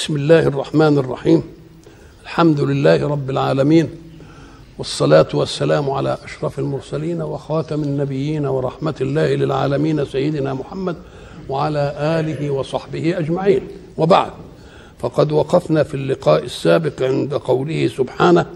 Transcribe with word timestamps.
بسم 0.00 0.16
الله 0.16 0.40
الرحمن 0.46 0.98
الرحيم. 0.98 1.42
الحمد 2.22 2.60
لله 2.60 3.08
رب 3.08 3.30
العالمين 3.30 3.90
والصلاة 4.78 5.26
والسلام 5.34 5.90
على 5.90 6.18
أشرف 6.24 6.58
المرسلين 6.58 7.22
وخاتم 7.22 7.82
النبيين 7.82 8.46
ورحمة 8.46 8.94
الله 9.00 9.34
للعالمين 9.34 10.04
سيدنا 10.04 10.54
محمد 10.54 10.96
وعلى 11.48 11.94
آله 11.98 12.50
وصحبه 12.50 13.18
أجمعين. 13.18 13.60
وبعد 13.96 14.30
فقد 14.98 15.32
وقفنا 15.32 15.82
في 15.82 15.94
اللقاء 15.94 16.44
السابق 16.44 17.02
عند 17.02 17.34
قوله 17.34 17.88
سبحانه 17.88 18.46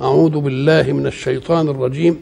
أعوذ 0.00 0.38
بالله 0.38 0.92
من 0.92 1.06
الشيطان 1.06 1.68
الرجيم. 1.68 2.18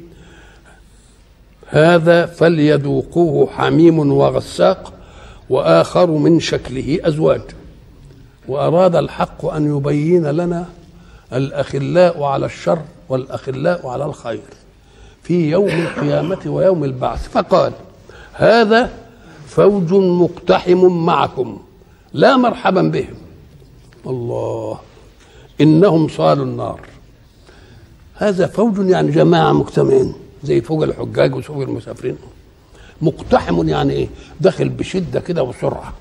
هذا 1.67 2.27
فليذوقوه 2.27 3.47
حميم 3.47 3.99
وغساق 3.99 4.93
وآخر 5.51 6.11
من 6.11 6.41
شكله 6.41 6.99
أزواج. 7.05 7.43
وأراد 8.49 8.97
الحق 8.97 9.47
أن 9.47 9.77
يبين 9.77 10.27
لنا 10.27 10.67
الأخلاء 11.33 12.23
على 12.23 12.47
الشر 12.47 12.83
والأخلاء 13.09 13.87
على 13.87 14.05
الخير 14.05 14.43
في 15.23 15.51
يوم 15.51 15.69
القيامة 15.69 16.41
ويوم 16.47 16.85
البعث. 16.85 17.29
فقال 17.29 17.73
هذا 18.33 18.91
فوج 19.47 19.93
مقتحم 19.95 21.05
معكم 21.07 21.59
لا 22.13 22.37
مرحبا 22.37 22.83
بهم 22.83 23.15
الله 24.07 24.79
إنهم 25.61 26.09
صالوا 26.09 26.45
النار. 26.45 26.81
هذا 28.15 28.47
فوج 28.47 28.89
يعني 28.89 29.11
جماعة 29.11 29.53
مجتمعين 29.53 30.15
زي 30.45 30.61
فوج 30.61 30.83
الحجاج 30.83 31.35
وفوج 31.35 31.63
المسافرين. 31.63 32.17
مقتحم 33.03 33.69
يعني 33.69 33.93
إيه؟ 33.93 34.09
داخل 34.41 34.69
بشدة 34.69 35.21
كده 35.21 35.43
وسرعة. 35.43 35.93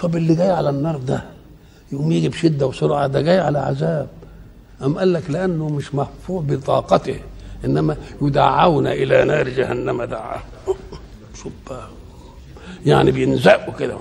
طب 0.00 0.16
اللي 0.16 0.34
جاي 0.34 0.50
على 0.50 0.70
النار 0.70 0.96
ده 0.96 1.37
يقوم 1.92 2.12
يجي 2.12 2.28
بشدة 2.28 2.66
وسرعة 2.66 3.06
ده 3.06 3.20
جاي 3.20 3.38
على 3.40 3.58
عذاب. 3.58 4.08
أم 4.84 4.98
قال 4.98 5.12
لك 5.12 5.30
لأنه 5.30 5.68
مش 5.68 5.94
محفوظ 5.94 6.44
بطاقته 6.46 7.20
إنما 7.64 7.96
يدعون 8.22 8.86
إلى 8.86 9.24
نار 9.24 9.48
جهنم 9.48 10.02
دعا. 10.02 10.40
يعني 12.86 13.10
بينزقوا 13.10 13.74
كده. 13.74 13.96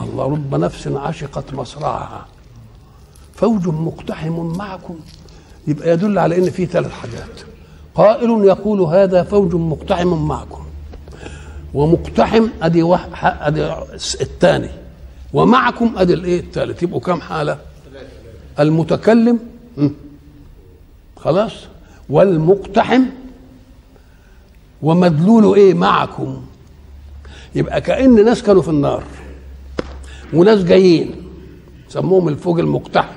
الله 0.00 0.24
رب 0.24 0.54
نفس 0.54 0.88
عشقت 0.88 1.54
مصرعها. 1.54 2.26
فوج 3.34 3.68
مقتحم 3.68 4.40
معكم. 4.56 5.00
يبقى 5.66 5.90
يدل 5.90 6.18
على 6.18 6.38
إن 6.38 6.50
في 6.50 6.66
ثلاث 6.66 6.92
حاجات. 6.92 7.40
قائل 7.94 8.44
يقول 8.44 8.80
هذا 8.80 9.22
فوج 9.22 9.54
مقتحم 9.54 10.26
معكم. 10.28 10.64
ومقتحم 11.74 12.48
أدي 12.62 12.98
أدي 13.22 13.72
الثاني. 14.20 14.79
ومعكم 15.32 15.92
أدي 15.96 16.14
الإيه؟ 16.14 16.40
الثالث 16.40 16.82
يبقوا 16.82 17.00
كم 17.00 17.20
حالة؟ 17.20 17.58
المتكلم. 18.60 19.38
خلاص. 21.16 21.52
والمقتحم. 22.08 23.02
ومدلوله 24.82 25.54
إيه؟ 25.54 25.74
معكم. 25.74 26.42
يبقى 27.54 27.80
كأن 27.80 28.24
ناس 28.24 28.42
كانوا 28.42 28.62
في 28.62 28.68
النار. 28.68 29.02
وناس 30.32 30.64
جايين. 30.64 31.14
سموهم 31.88 32.28
الفوج 32.28 32.60
المقتحم. 32.60 33.14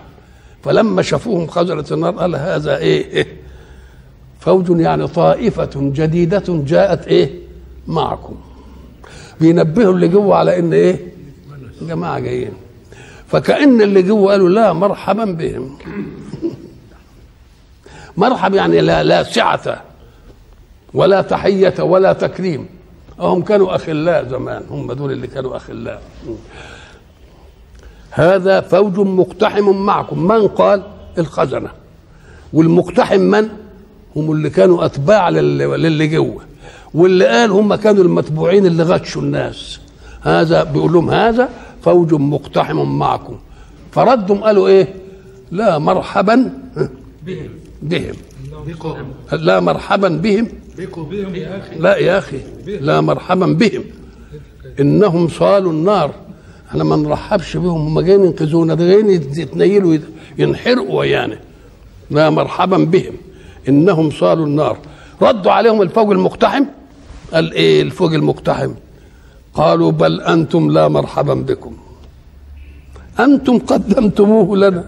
فلما 0.64 1.02
شافوهم 1.02 1.47
خزنة 1.47 1.86
النار 1.91 2.11
قال 2.11 2.36
هذا 2.36 2.78
إيه, 2.78 3.06
إيه؟ 3.06 3.28
فوج 4.39 4.80
يعني 4.80 5.08
طائفة 5.08 5.69
جديدة 5.75 6.44
جاءت 6.47 7.08
إيه؟ 7.08 7.39
معكم. 7.88 8.36
بينبهوا 9.41 9.94
اللي 9.94 10.08
جوه 10.08 10.36
على 10.36 10.59
إن 10.59 10.73
إيه؟ 10.73 11.12
جماعة 11.84 12.20
جايين 12.20 12.53
فكأن 13.28 13.81
اللي 13.81 14.02
جوه 14.02 14.31
قالوا 14.31 14.50
لا 14.50 14.73
مرحبا 14.73 15.26
بهم. 15.26 15.78
مرحب 18.17 18.53
يعني 18.53 18.81
لا 18.81 19.03
لا 19.03 19.23
سعة 19.23 19.84
ولا 20.94 21.22
تحية 21.22 21.84
ولا 21.84 22.13
تكريم. 22.13 22.66
هم 23.19 23.41
كانوا 23.41 23.75
أخلاء 23.75 24.28
زمان 24.30 24.63
هم 24.69 24.91
دول 24.91 25.12
اللي 25.12 25.28
كانوا 25.28 25.58
أخلاء. 25.58 26.02
هذا 28.12 28.62
فوج 28.62 29.00
مقتحم 29.00 29.69
معكم. 29.69 30.28
من 30.28 30.47
قال؟ 30.47 30.84
الخزنة. 31.18 31.69
والمقتحم 32.53 33.19
من؟ 33.19 33.50
هم 34.16 34.31
اللي 34.31 34.50
كانوا 34.50 34.85
أتباع 34.85 35.29
للي 35.29 36.08
جوه 36.08 36.41
واللي 36.94 37.28
قال 37.28 37.52
هم 37.52 37.75
كانوا 37.75 38.03
المتبوعين 38.03 38.66
اللي 38.66 38.84
غشوا 38.84 39.22
الناس. 39.22 39.79
هذا 40.22 40.63
بيقول 40.63 40.94
لهم 40.94 41.09
هذا 41.09 41.50
فوج 41.84 42.14
مقتحم 42.14 42.98
معكم. 43.00 43.36
فردهم 43.92 44.44
قالوا 44.44 44.68
إيه؟ 44.68 44.94
لا 45.52 45.78
مرحبا. 45.78 46.50
بهم. 47.26 47.50
بهم 47.82 48.16
لا 49.32 49.60
مرحبا 49.60 50.08
بهم. 50.08 50.48
لا 51.80 51.98
يا 51.98 52.18
أخي 52.18 52.40
لا 52.66 53.02
مرحبا 53.02 53.46
بهم. 53.46 53.84
إنهم 54.80 55.28
صالوا 55.28 55.72
النار. 55.72 56.12
إحنا 56.70 56.84
ما 56.84 56.96
نرحبش 56.96 57.58
بهم. 57.58 57.82
هم 57.88 58.00
جايين 58.00 58.26
ينقذونا. 58.26 58.76
جايين 58.76 59.10
يتنيلوا 59.10 59.98
ينحرقوا 60.38 61.00
ويانا 61.00 61.38
لا 62.12 62.30
مرحبا 62.30 62.78
بهم. 62.78 63.14
إنهم 63.70 64.12
صالوا 64.12 64.46
النار. 64.46 64.78
ردوا 65.22 65.52
عليهم 65.52 65.82
الفوج 65.82 66.12
المقتحم. 66.12 66.64
قال 67.34 67.54
إيه 67.54 67.82
الفوج 67.82 68.14
المقتحم؟ 68.14 68.72
قالوا 69.53 69.91
بل 69.91 70.22
أنتم 70.22 70.72
لا 70.72 70.88
مرحبا 70.88 71.34
بكم. 71.34 71.78
أنتم 73.19 73.59
قدمتموه 73.59 74.58
لنا. 74.58 74.84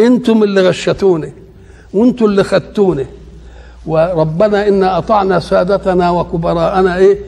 أنتم 0.00 0.42
اللي 0.42 0.68
غشتوني. 0.68 1.32
وأنتم 1.92 2.24
اللي 2.24 2.44
خدتوني. 2.44 3.06
وربنا 3.86 4.68
انا 4.68 4.98
أطعنا 4.98 5.40
سادتنا 5.40 6.10
وكبراءنا 6.10 6.96
إيه؟ 6.96 7.18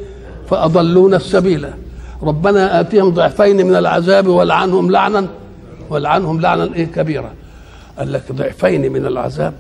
فأضلونا 0.50 1.16
السبيل. 1.16 1.66
ربنا 2.22 2.80
آتيهم 2.80 3.10
ضعفين 3.10 3.66
من 3.66 3.76
العذاب 3.76 4.26
والعنهم 4.26 4.90
لعنا. 4.90 5.26
والعنهم 5.90 6.40
لعنا 6.40 6.74
إيه؟ 6.74 6.86
كبيرا 6.86 7.30
قال 7.98 8.12
لك 8.12 8.32
ضعفين 8.32 8.92
من 8.92 9.06
العذاب. 9.06 9.54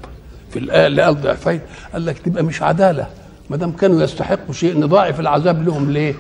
في 0.50 0.58
الآية 0.58 0.86
اللي 0.86 1.02
قال 1.02 1.20
ضعفين. 1.20 1.60
قال 1.92 2.06
لك 2.06 2.18
تبقى 2.18 2.42
مش 2.42 2.62
عدالة. 2.62 3.06
ما 3.50 3.56
دام 3.56 3.72
كانوا 3.72 4.02
يستحقوا 4.02 4.52
شيء 4.52 4.78
نضاعف 4.80 5.20
العذاب 5.20 5.68
لهم 5.68 5.90
ليه؟ 5.90 6.14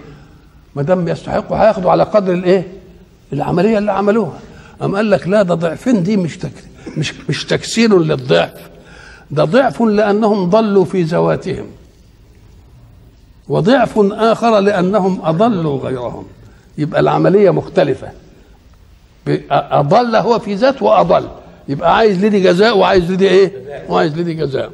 ما 0.78 0.84
دام 0.84 1.08
يستحقوا 1.08 1.56
هياخدوا 1.56 1.90
على 1.90 2.02
قدر 2.02 2.32
الايه؟ 2.32 2.66
العملية 3.32 3.78
اللي 3.78 3.92
عملوها. 3.92 4.38
أم 4.82 4.96
قال 4.96 5.10
لك 5.10 5.28
لا 5.28 5.42
ده 5.42 5.54
ضعفين 5.54 6.02
دي 6.02 6.16
مش 6.16 6.38
تك... 6.38 6.52
مش 6.96 7.14
مش 7.28 7.44
تكسير 7.44 7.98
للضعف. 7.98 8.70
ده 9.30 9.44
ضعف 9.44 9.82
لأنهم 9.82 10.50
ضلوا 10.50 10.84
في 10.84 11.02
ذواتهم. 11.02 11.66
وضعف 13.48 13.98
آخر 14.12 14.58
لأنهم 14.58 15.20
أضلوا 15.24 15.78
غيرهم. 15.80 16.24
يبقى 16.78 17.00
العملية 17.00 17.50
مختلفة. 17.50 18.08
أضل 19.50 20.16
هو 20.16 20.38
في 20.38 20.54
ذات 20.54 20.82
وأضل. 20.82 21.28
يبقى 21.68 21.96
عايز 21.96 22.24
لدي 22.24 22.40
جزاء 22.40 22.78
وعايز 22.78 23.12
لدي 23.12 23.28
إيه؟ 23.28 23.52
وعايز 23.88 24.18
لدي 24.18 24.34
جزاء. 24.34 24.70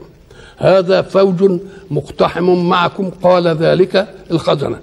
هذا 0.58 1.02
فوج 1.02 1.60
مقتحم 1.90 2.68
معكم 2.68 3.10
قال 3.22 3.46
ذلك 3.46 4.08
الخزنة. 4.30 4.78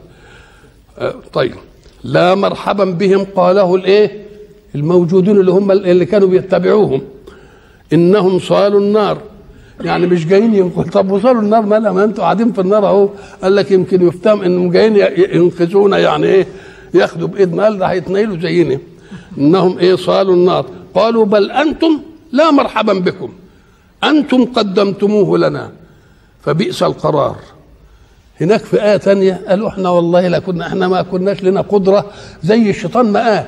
طيب. 1.34 1.56
لا 2.04 2.36
مرحبا 2.36 2.86
بهم 2.86 3.26
قاله 3.36 3.76
الإيه؟ 3.76 4.26
الموجودون 4.76 5.40
اللي 5.40 5.52
هم 5.52 5.72
اللي 5.72 6.06
كانوا 6.06 6.28
بيتبعوهم. 6.28 7.02
إنهم 7.94 8.40
صالوا 8.40 8.80
النار. 8.80 9.18
يعني 9.82 10.08
مش 10.08 10.26
جايين 10.28 10.56
ينقذ 10.56 10.90
طب 10.90 11.12
وصلوا 11.12 11.42
النار؟ 11.42 11.62
ما 11.62 11.80
ما 11.80 12.04
أنتوا 12.04 12.24
قاعدين 12.24 12.52
في 12.52 12.62
النار 12.62 12.88
أهو. 12.88 13.10
قال 13.44 13.56
لك 13.56 13.72
يمكن 13.72 14.08
يفتهم 14.08 14.42
إنهم 14.42 14.72
جايين 14.72 14.96
ينقذونا. 15.36 15.98
يعني 15.98 16.28
إيه؟ 16.28 16.48
ياخدوا 16.94 17.28
بايدنا 17.28 17.64
قال 17.64 17.78
ده 17.78 17.86
هيتنيلوا 17.86 18.38
زينا. 18.38 18.80
إنهم 19.38 19.78
إيه؟ 19.78 19.96
صالوا 19.96 20.34
النار. 20.34 20.66
قالوا 20.96 21.26
بل 21.26 21.52
أنتم 21.52 22.00
لا 22.32 22.52
مرحبا 22.52 22.94
بكم. 22.94 23.30
أنتم 24.04 24.46
قدمتموه 24.46 25.38
لنا. 25.38 25.72
فبئس 26.42 26.84
القرار. 26.84 27.36
هناك 28.42 28.60
في 28.60 28.84
آية 28.84 28.98
تانية 28.98 29.42
قالوا 29.48 29.70
إحنا 29.70 29.90
والله 29.90 30.28
لا 30.28 30.40
كنا 30.40 30.68
إحنا 30.68 30.88
ما 30.88 31.02
كناش 31.02 31.44
لنا 31.44 31.62
قدرة 31.62 32.06
زي 32.44 32.70
الشيطان 32.70 33.12
ما 33.12 33.30
قال. 33.30 33.46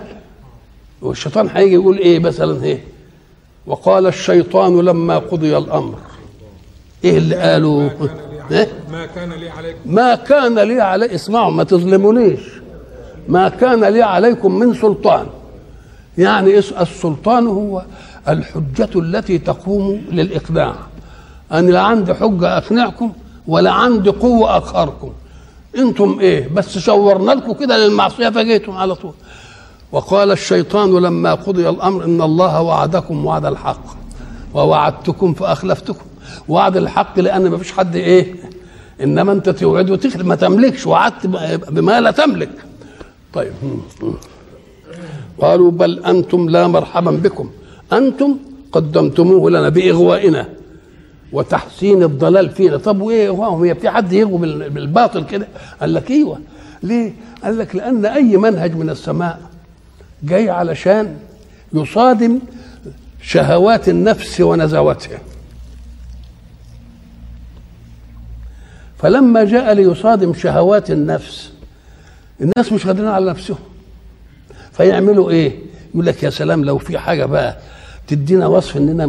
والشيطان 1.02 1.50
هيجي 1.50 1.74
يقول 1.74 1.98
إيه 1.98 2.20
مثلا 2.20 2.64
إيه؟ 2.64 2.84
وقال 3.68 4.08
الشيطان 4.08 4.80
لما 4.80 5.18
قضي 5.18 5.58
الأمر. 5.58 6.00
إيه 7.04 7.18
اللي 7.18 7.36
قالوا؟ 7.36 7.90
إيه؟ 8.52 8.68
ما 8.92 9.06
كان 9.06 9.30
لي 9.34 9.50
عليكم. 9.50 9.80
ما 9.86 10.16
كان 10.16 10.60
لي 10.60 10.82
علي 10.82 11.16
اسمعوا 11.16 11.52
ما 11.52 11.64
تظلمونيش. 11.64 12.40
ما 13.28 13.50
كان 13.50 13.84
لي 13.86 14.02
عليكم 14.02 14.60
من 14.60 14.74
سلطان. 14.74 15.26
يعني 16.18 16.58
السلطان 16.58 17.48
هو 17.48 17.84
الحجة 18.30 18.90
التي 18.96 19.38
تقوم 19.38 20.02
للإقناع. 20.12 20.76
أنا 21.52 21.72
لا 21.72 21.82
عندي 21.82 22.14
حجة 22.14 22.58
أقنعكم 22.58 23.12
ولا 23.48 23.72
عندي 23.72 24.10
قوة 24.10 24.56
أقهركم 24.58 25.12
أنتم 25.78 26.20
إيه؟ 26.20 26.50
بس 26.54 26.78
شورنا 26.78 27.32
لكم 27.32 27.54
كده 27.54 27.78
للمعصية 27.78 28.30
فجيتم 28.30 28.72
على 28.72 28.96
طول. 28.96 29.12
وقال 29.92 30.32
الشيطان 30.32 30.98
لما 30.98 31.34
قضي 31.34 31.70
الأمر 31.70 32.04
إن 32.04 32.22
الله 32.22 32.62
وعدكم 32.62 33.26
وعد 33.26 33.46
الحق. 33.46 33.86
ووعدتكم 34.54 35.34
فأخلفتكم. 35.34 36.06
وعد 36.48 36.78
الحق 36.78 37.20
لأن 37.20 37.50
ما 37.50 37.58
فيش 37.58 37.72
حد 37.72 37.96
إيه؟ 37.96 38.36
إنما 39.02 39.32
أنت 39.32 39.50
توعد 39.50 39.90
وتخلف. 39.90 40.26
ما 40.26 40.36
تملكش. 40.36 40.88
وعدت 40.88 41.28
بما 41.72 42.02
لا 42.02 42.12
تملك. 42.12 42.52
طيب. 43.34 43.54
قالوا 45.42 45.72
بل 45.72 46.04
أنتم 46.06 46.50
لا 46.50 46.68
مرحبا 46.68 47.12
بكم. 47.12 47.50
أنتم 47.94 48.38
قدمتموه 48.72 49.52
لنا 49.52 49.70
بإغوائنا. 49.70 50.50
وتحسين 51.34 52.04
الضلال 52.04 52.50
فينا. 52.50 52.78
طب 52.78 53.02
وإيه؟ 53.02 53.30
هو 53.30 53.64
هي 53.64 53.76
في 53.76 53.90
حد 53.90 54.14
يغوي 54.14 54.40
بال- 54.40 54.70
بالباطل 54.70 55.26
كده؟ 55.26 55.48
قال 55.82 55.94
لك 55.94 56.12
إيوه. 56.12 56.40
ليه؟ 56.84 57.14
قال 57.44 57.58
لك 57.58 57.76
لأن 57.76 58.06
أي 58.06 58.38
منهج 58.38 58.76
من 58.76 58.90
السماء 58.90 59.40
جاي 60.24 60.50
علشان 60.50 61.16
يصادم 61.74 62.40
شهوات 63.22 63.90
النفس 63.90 64.42
ونزواتها. 64.42 65.20
فلما 68.98 69.44
جاء 69.44 69.74
ليصادم 69.74 70.34
شهوات 70.34 70.92
النفس 70.92 71.52
الناس 72.42 72.72
مش 72.72 72.88
قادرين 72.88 73.08
على 73.10 73.26
نفسهم. 73.30 73.58
فيعملوا 74.74 75.30
إيه؟ 75.32 75.60
يقول 75.94 76.06
لك 76.06 76.24
يا 76.24 76.30
سلام 76.30 76.66
لو 76.66 76.78
في 76.78 76.98
حاجة 76.98 77.26
بقى 77.26 77.58
تدينا 78.08 78.48
وصف 78.48 78.78
إننا 78.78 79.04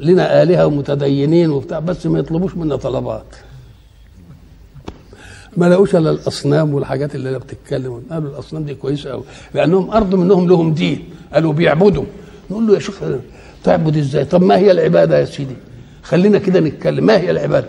لنا 0.00 0.42
آلهة 0.42 0.66
ومتدينين 0.66 1.50
وبتاع 1.50 1.78
بس 1.78 2.06
ما 2.06 2.18
يطلبوش 2.18 2.54
منا 2.54 2.76
طلبات. 2.76 3.36
ما 5.56 5.66
لقوش 5.68 5.96
إلا 5.96 6.10
الأصنام 6.10 6.74
والحاجات 6.74 7.14
اللي 7.14 7.38
بتتكلم. 7.38 8.02
قالوا 8.10 8.30
الأصنام 8.30 8.64
دي 8.64 8.74
كويسة 8.74 9.10
قوي 9.10 9.22
لأنهم 9.54 9.90
ارضوا 9.90 10.18
منهم 10.18 10.48
لهم 10.48 10.74
دين. 10.74 11.04
قالوا 11.32 11.52
بيعبدوا. 11.52 12.04
نقول 12.50 12.66
له 12.66 12.74
يا 12.74 12.78
شيخ 12.78 13.00
تعبد 13.64 13.96
إزاي؟ 13.96 14.24
طب 14.24 14.42
ما 14.42 14.56
هي 14.56 14.70
العبادة 14.70 15.18
يا 15.18 15.24
سيدي؟ 15.24 15.56
خلينا 16.02 16.38
كده 16.38 16.60
نتكلم. 16.60 17.06
ما 17.06 17.16
هي 17.18 17.30
العبادة؟ 17.30 17.68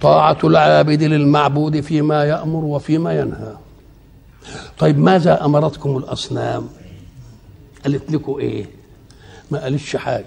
طاعة 0.00 0.38
العابد 0.44 1.02
للمعبود 1.02 1.80
فيما 1.80 2.24
يأمر 2.24 2.64
وفيما 2.64 3.18
ينهى. 3.20 3.52
طيب 4.78 4.98
ماذا 4.98 5.44
أمرتكم 5.44 5.96
الأصنام؟ 5.96 6.68
قالت 7.84 8.12
لكم 8.12 8.38
إيه؟ 8.40 8.66
ما 9.50 9.62
قالتش 9.62 9.96
حاجة. 9.96 10.24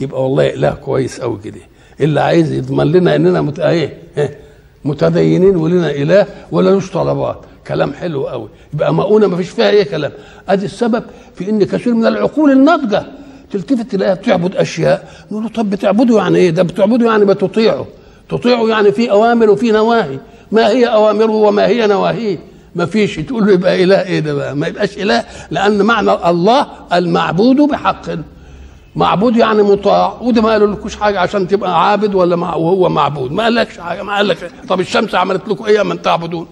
يبقى 0.00 0.22
والله 0.22 0.54
اله 0.54 0.70
كويس 0.70 1.20
قوي 1.20 1.38
كده. 1.44 1.60
اللي 2.00 2.20
عايز 2.20 2.52
يضمن 2.52 2.92
لنا 2.92 3.16
إننا 3.16 3.42
مت... 3.42 3.60
إيه 3.60 3.96
إيه؟ 4.18 4.38
متدينين 4.84 5.56
ولنا 5.56 5.90
إله 5.90 6.26
ولا 6.52 6.70
لوش 6.70 6.90
طلبات. 6.90 7.40
كلام 7.66 7.92
حلو 7.92 8.26
قوي 8.28 8.48
يبقى 8.74 8.94
مؤونة 8.94 9.26
ما 9.26 9.36
فيش 9.36 9.48
فيها 9.50 9.70
إيه 9.70 9.82
كلام. 9.82 10.12
أدي 10.48 10.64
السبب 10.64 11.04
في 11.34 11.50
إن 11.50 11.64
كثير 11.64 11.94
من 11.94 12.06
العقول 12.06 12.50
الناضجة 12.52 13.02
تلتفت 13.52 13.90
تلاقيها 13.90 14.14
بتعبد 14.14 14.56
أشياء. 14.56 15.08
نقول 15.30 15.42
له 15.42 15.48
طب 15.48 15.70
بتعبدوا 15.70 16.18
يعني 16.20 16.38
إيه؟ 16.38 16.50
ده 16.50 16.62
بتعبدوا 16.62 17.10
يعني 17.12 17.24
بتطيعوا 17.24 17.84
تطيعوا 18.28 18.68
يعني 18.70 18.92
في 18.92 19.10
أوامر 19.10 19.50
وفي 19.50 19.70
نواهي. 19.70 20.18
ما 20.52 20.68
هي 20.68 20.84
أوامره 20.86 21.32
وما 21.32 21.66
هي 21.66 21.86
نواهيه؟ 21.86 22.38
ما 22.74 22.86
فيش. 22.86 23.16
تقول 23.16 23.46
له 23.46 23.52
يبقى 23.52 23.84
إله 23.84 24.02
إيه 24.02 24.20
ده 24.20 24.34
بقى؟ 24.34 24.56
ما 24.56 24.66
يبقاش 24.66 24.98
إله 24.98 25.24
لأن 25.50 25.82
معنى 25.82 26.10
الله 26.30 26.66
المعبود 26.92 27.56
بحق. 27.56 28.06
معبود 28.96 29.36
يعني 29.36 29.62
مطاع. 29.62 30.12
وده 30.20 30.42
ما 30.42 30.48
قالوا 30.50 30.74
لكوش 30.74 30.96
حاجة 30.96 31.20
عشان 31.20 31.48
تبقى 31.48 31.90
عابد 31.90 32.14
ولا 32.14 32.36
مع 32.36 32.54
وهو 32.54 32.88
معبود. 32.88 33.32
ما 33.32 33.42
قالكش 33.44 33.78
حاجة 33.78 34.02
ما 34.02 34.16
قالك 34.16 34.50
طب 34.68 34.80
الشمس 34.80 35.14
عملت 35.14 35.48
لكم 35.48 35.64
إيه 35.64 35.82
من 35.82 36.02
تعبدون؟ 36.02 36.46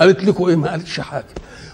قالت 0.00 0.24
لكم 0.24 0.44
إيه؟ 0.44 0.56
ما 0.56 0.70
قالتش 0.70 1.00
حاجة. 1.00 1.24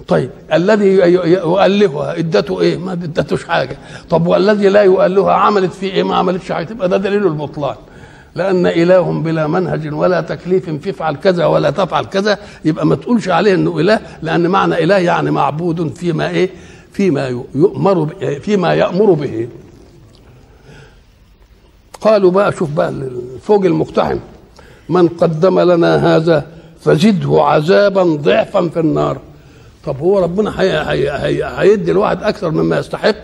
طيب 0.08 0.30
الذي 0.52 0.86
يؤلهها 0.86 2.18
إدته 2.18 2.60
إيه؟ 2.60 2.76
ما 2.78 2.92
إدتوش 2.92 3.44
حاجة. 3.44 3.76
طب 4.10 4.26
والذي 4.26 4.68
لا 4.68 4.82
يؤلهها 4.82 5.32
عملت 5.32 5.72
فيه 5.72 5.92
إيه؟ 5.92 6.02
ما 6.02 6.16
عملتش 6.16 6.52
حاجة. 6.52 6.64
تبقى 6.64 6.88
ده 6.88 6.96
دليل 6.96 7.26
البطلان. 7.26 7.74
لأن 8.34 8.66
اله 8.66 9.00
بلا 9.22 9.46
منهج 9.46 9.94
ولا 9.94 10.20
تكليف 10.20 10.70
في 10.70 10.90
افعل 10.90 11.16
كذا 11.16 11.46
ولا 11.46 11.70
تفعل 11.70 12.04
كذا 12.04 12.38
يبقى 12.64 12.86
ما 12.86 12.94
تقولش 12.94 13.28
عليه 13.28 13.54
إنه 13.54 13.80
إله 13.80 14.00
لأن 14.22 14.46
معنى 14.46 14.84
إله 14.84 14.96
يعني 14.98 15.30
معبود 15.30 15.94
فيما 15.96 16.28
إيه؟ 16.30 16.50
فيما 16.92 17.28
يؤمر 17.54 18.06
فيما 18.42 18.74
يأمر 18.74 19.12
به. 19.12 19.48
قالوا 22.04 22.30
بقى 22.30 22.52
شوف 22.52 22.70
بقى 22.70 22.92
فوق 23.42 23.64
المقتحم 23.64 24.18
من 24.88 25.08
قدم 25.08 25.60
لنا 25.60 26.16
هذا 26.16 26.46
فزده 26.80 27.42
عذابا 27.42 28.02
ضعفا 28.02 28.68
في 28.68 28.80
النار. 28.80 29.18
طب 29.86 29.98
هو 30.00 30.18
ربنا 30.18 30.60
هي- 30.60 30.78
هي- 30.80 31.10
هي- 31.10 31.44
هيدي 31.58 31.90
الواحد 31.90 32.22
أكثر 32.22 32.50
مما 32.50 32.78
يستحق؟ 32.78 33.14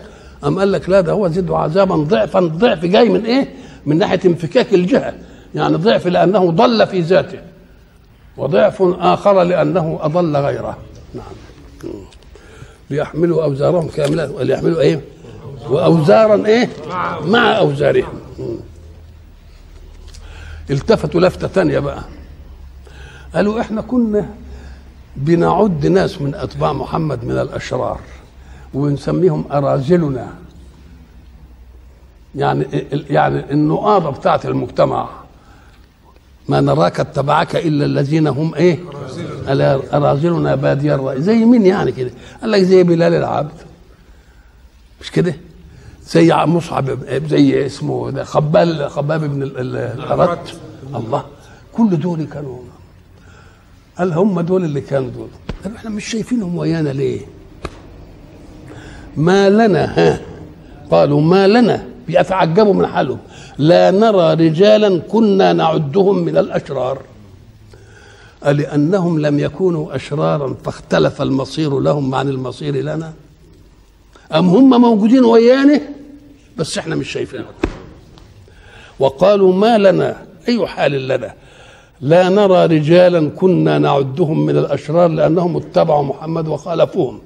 أم 0.45 0.59
قال 0.59 0.71
لك 0.71 0.89
لا 0.89 1.01
ده 1.01 1.11
هو 1.11 1.27
زده 1.27 1.57
عذابا 1.57 1.95
ضعفا 1.95 2.39
ضعف 2.39 2.85
جاي 2.85 3.09
من 3.09 3.25
إيه؟ 3.25 3.53
من 3.85 3.97
ناحية 3.97 4.19
انفكاك 4.25 4.73
الجهة. 4.73 5.13
يعني 5.55 5.77
ضعف 5.77 6.07
لأنه 6.07 6.51
ضل 6.51 6.87
في 6.87 6.99
ذاته 7.01 7.39
وضعف 8.37 8.83
آخر 8.99 9.43
لأنه 9.43 9.99
أضل 10.01 10.37
غيره. 10.37 10.77
نعم. 11.13 11.93
ليحملوا 12.89 13.43
أوزارهم 13.43 13.87
كاملة 13.87 14.31
وليحملوا 14.31 14.81
إيه؟ 14.81 15.01
واوزارا 15.69 16.45
إيه؟ 16.45 16.69
مع 17.25 17.57
أوزارهم. 17.57 18.13
التفتوا 20.69 21.21
لفتة 21.21 21.47
تانية 21.47 21.79
بقى. 21.79 22.03
قالوا 23.35 23.61
إحنا 23.61 23.81
كنا 23.81 24.29
بنعد 25.15 25.87
ناس 25.87 26.21
من 26.21 26.35
أتباع 26.35 26.73
محمد 26.73 27.25
من 27.25 27.31
الأشرار 27.39 27.99
ونسميهم 28.73 29.45
أراذلنا. 29.51 30.27
يعني 32.35 32.65
يعني 33.09 33.51
النقاضه 33.51 34.09
بتاعت 34.09 34.45
المجتمع. 34.45 35.09
ما 36.49 36.61
نراك 36.61 36.99
اتبعك 36.99 37.55
إلا 37.55 37.85
الذين 37.85 38.27
هم 38.27 38.55
إيه؟ 38.55 38.79
أراذلنا 39.93 40.55
بادي 40.55 40.95
الرأي. 40.95 41.21
زي 41.21 41.45
مين 41.45 41.65
يعني 41.65 41.91
كده؟ 41.91 42.11
قال 42.41 42.51
لك 42.51 42.61
زي 42.61 42.83
بلال 42.83 43.13
العبد. 43.13 43.51
مش 45.01 45.11
كده؟ 45.11 45.35
زي 46.07 46.33
مصعب 46.35 46.89
زي 47.29 47.65
اسمه 47.65 48.09
ده 48.11 48.23
خبال 48.23 48.89
خباب 48.89 49.23
بن 49.23 49.43
ال- 49.43 49.57
ال- 49.59 49.75
الارت 49.75 50.53
الله. 50.95 51.23
كل 51.73 51.99
دول 51.99 52.23
كانوا 52.25 52.59
قال 53.97 54.13
هم 54.13 54.41
دول 54.41 54.63
اللي 54.63 54.81
كانوا 54.81 55.09
دول. 55.09 55.27
قالوا 55.63 55.77
إحنا 55.77 55.89
مش 55.89 56.05
شايفينهم 56.05 56.57
ويانا 56.57 56.89
ليه؟ 56.89 57.21
ما 59.17 59.49
لنا 59.49 59.85
ها؟ 59.99 60.21
قالوا 60.91 61.21
ما 61.21 61.47
لنا. 61.47 61.85
بيتعجبوا 62.07 62.73
من 62.73 62.87
حالهم. 62.87 63.17
لا 63.57 63.91
نرى 63.91 64.33
رجالا 64.33 64.99
كنا 64.99 65.53
نعدهم 65.53 66.17
من 66.19 66.37
الأشرار. 66.37 67.01
لأنهم 68.45 69.19
لم 69.19 69.39
يكونوا 69.39 69.95
أشرارا 69.95 70.55
فاختلف 70.63 71.21
المصير 71.21 71.79
لهم 71.79 72.15
عن 72.15 72.29
المصير 72.29 72.75
لنا؟ 72.75 73.13
أم 74.33 74.49
هم 74.49 74.81
موجودين 74.81 75.25
ويانا 75.25 75.81
بس 76.57 76.77
إحنا 76.77 76.95
مش 76.95 77.11
شايفينهم. 77.11 77.53
وقالوا 78.99 79.53
ما 79.53 79.77
لنا؟ 79.77 80.25
أي 80.49 80.67
حال 80.67 81.07
لنا؟ 81.07 81.33
لا 82.01 82.29
نرى 82.29 82.65
رجالا 82.65 83.29
كنا 83.29 83.79
نعدهم 83.79 84.45
من 84.45 84.57
الأشرار 84.57 85.07
لأنهم 85.09 85.57
اتبعوا 85.57 86.03
محمد 86.03 86.47
وخالفوهم. 86.47 87.21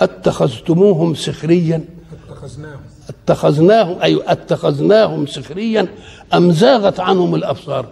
أتخذتموهم 0.00 1.14
سخريا؟ 1.14 1.84
اتخذناهم. 2.30 2.80
اتخذناهم 3.08 4.02
أي 4.02 4.20
أتخذناهم 4.26 5.26
سخريا 5.26 5.88
أم 6.34 6.52
زاغت 6.52 7.00
عنهم 7.00 7.34
الأبصار؟ 7.34 7.86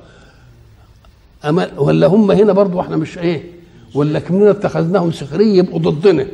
أما 1.44 1.70
ولا 1.78 2.06
هم 2.06 2.30
هنا 2.30 2.52
برضو 2.52 2.80
إحنا 2.80 2.96
مش 2.96 3.18
إيه؟ 3.18 3.44
ولا 3.94 4.18
كمنا 4.18 4.50
اتخذناهم 4.50 5.12
سخريا 5.12 5.54
يبقوا 5.54 5.78
ضدنا. 5.78 6.26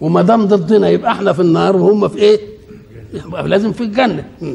وما 0.00 0.22
دام 0.22 0.46
ضدنا 0.46 0.88
يبقى 0.88 1.12
إحنا 1.12 1.32
في 1.32 1.42
النار 1.42 1.76
وهم 1.76 2.08
في 2.08 2.18
إيه؟ 2.18 2.40
يبقى 3.14 3.48
لازم 3.48 3.72
في 3.72 3.80
الجنة. 3.80 4.24
م. 4.42 4.54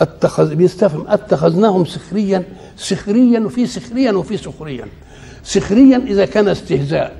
اتخذ 0.00 0.54
بيستفهم 0.54 1.04
أتخذناهم 1.08 1.84
سخريا 1.84 2.42
سخريا 2.76 3.40
وفي 3.40 3.66
سخريا 3.66 4.12
وفي 4.12 4.36
سخريا. 4.36 4.86
سخريا 5.44 5.96
إذا 6.06 6.24
كان 6.24 6.48
استهزاء. 6.48 7.16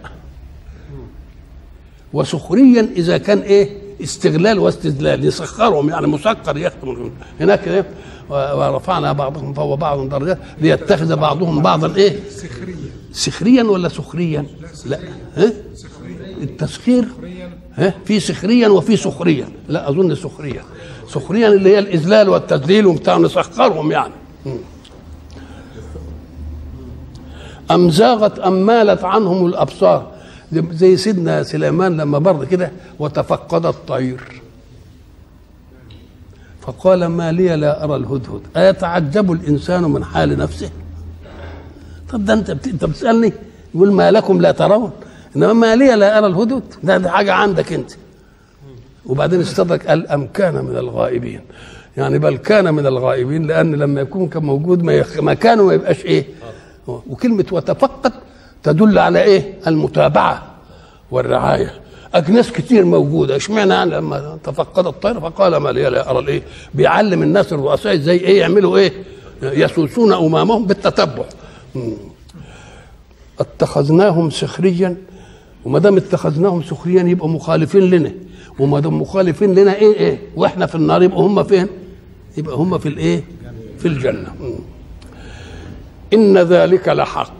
وسخريا 2.13 2.89
إذا 2.97 3.19
كان 3.19 3.39
إيه؟ 3.39 3.87
استغلال 4.03 4.59
واستدلال 4.59 5.25
يسخرهم 5.25 5.89
يعني 5.89 6.07
مسكر 6.07 6.57
يختم. 6.57 7.11
هناك 7.41 7.69
إيه؟ 7.69 7.85
ورفعنا 8.31 9.13
بعضهم 9.13 9.55
فوق 9.55 9.75
بعض 9.75 10.09
درجات 10.09 10.39
ليتخذ 10.61 11.17
بعضهم 11.17 11.63
بعضا 11.63 11.95
إيه؟ 11.97 12.21
سخرية 12.31 12.75
سخريا 13.13 13.63
ولا 13.63 13.89
سخريا؟ 13.89 14.47
لا 14.87 14.99
ها؟ 15.37 15.53
التسخير 16.43 17.05
في 18.05 18.21
سخريا 18.21 18.69
وفي 18.69 18.97
سخريا. 18.97 19.49
لا 19.69 19.89
أظن 19.89 20.15
سخريا. 20.15 20.63
سخريا 21.09 21.49
اللي 21.49 21.71
هي 21.71 21.79
الإذلال 21.79 22.29
والتذليل 22.29 22.87
وبتاع 22.87 23.19
نسخرهم 23.19 23.93
يعني. 23.93 24.13
أم 27.71 27.91
زاغت 27.91 28.39
أم 28.39 28.67
مالت 28.67 29.05
عنهم 29.05 29.47
الأبصار. 29.47 30.13
زي 30.53 30.97
سيدنا 30.97 31.43
سليمان 31.43 31.97
لما 31.97 32.19
بر 32.19 32.45
كده 32.45 32.73
وتفقد 32.99 33.67
الطير. 33.67 34.43
فقال 36.61 37.07
ما 37.07 37.33
لي 37.33 37.57
لا 37.57 37.85
أرى 37.85 37.97
الهدهد. 37.97 38.41
أيتعجب 38.57 39.33
الإنسان 39.33 39.83
من 39.83 40.05
حال 40.05 40.39
نفسه؟ 40.39 40.71
طب 42.13 42.25
ده 42.25 42.33
أنت 42.33 42.51
بت- 42.51 42.67
أنت 42.67 42.85
بتسألني 42.85 43.33
يقول 43.75 43.93
ما 43.93 44.11
لكم 44.11 44.41
لا 44.41 44.53
ترون. 44.53 44.91
إنما 45.37 45.53
ما 45.53 45.77
لي 45.77 45.97
لا 45.97 46.19
ارى 46.19 46.27
الهدهد 46.27 46.63
ده, 46.83 46.99
ده 46.99 47.11
حاجة 47.11 47.33
عندك 47.33 47.73
أنت. 47.73 47.91
وبعدين 49.07 49.41
استدرك 49.41 49.87
قال 49.87 50.09
أم 50.09 50.27
كان 50.27 50.65
من 50.65 50.77
الغائبين. 50.77 51.41
يعني 51.97 52.19
بل 52.19 52.37
كان 52.37 52.75
من 52.75 52.87
الغائبين 52.87 53.47
لأن 53.47 53.75
لما 53.75 54.01
يكون 54.01 54.29
كان 54.29 54.43
موجود 54.43 54.83
ما 54.83 54.93
يخ... 54.93 55.19
مكانه 55.19 55.63
ما 55.63 55.75
يبقاش 55.75 56.05
إيه. 56.05 56.25
وكلمة 56.87 57.45
وتفقد 57.53 58.13
تدل 58.63 58.99
على 58.99 59.23
إيه؟ 59.23 59.55
المتابعة 59.67 60.47
والرعاية. 61.11 61.81
اجناس 62.15 62.53
كتير 62.53 62.85
موجودة. 62.85 63.37
إشمعنى 63.37 63.75
يعني 63.75 63.91
لما 63.91 64.39
تفقد 64.45 64.87
الطير 64.87 65.21
فقال 65.21 65.57
ما 65.57 65.69
لي 65.71 65.83
لا 65.91 66.11
أرى 66.11 66.19
الإيه؟ 66.19 66.43
بيعلم 66.75 67.23
الناس 67.23 67.53
الرؤساء 67.53 67.95
إزاي 67.95 68.17
إيه 68.17 68.41
يعملوا 68.41 68.79
إيه؟ 68.79 68.93
يسوسون 69.43 70.13
أمامهم 70.13 70.67
بالتتبع. 70.67 71.25
اتخذناهم 73.41 74.31
سخريا 74.31 74.97
وما 75.67 75.79
دام 75.79 75.97
اتخذناهم 75.97 76.63
سخريا 76.63 77.03
يبقوا 77.03 77.29
مخالفين 77.29 77.81
لنا 77.83 78.13
وما 78.59 78.81
دام 78.81 79.01
مخالفين 79.03 79.55
لنا 79.55 79.75
إيه 79.75 79.95
إيه 79.97 80.19
وإحنا 80.37 80.67
في 80.67 80.75
النار 80.75 81.03
يبقى 81.03 81.19
هم 81.21 81.43
فين؟ 81.43 81.67
يبقى 82.37 82.57
هم 82.57 82.79
في 82.79 82.89
الإيه؟ 82.89 83.23
في 83.79 83.89
الجنة. 83.89 84.33
إن 86.15 86.39
ذلك 86.39 86.89
لحق 86.89 87.33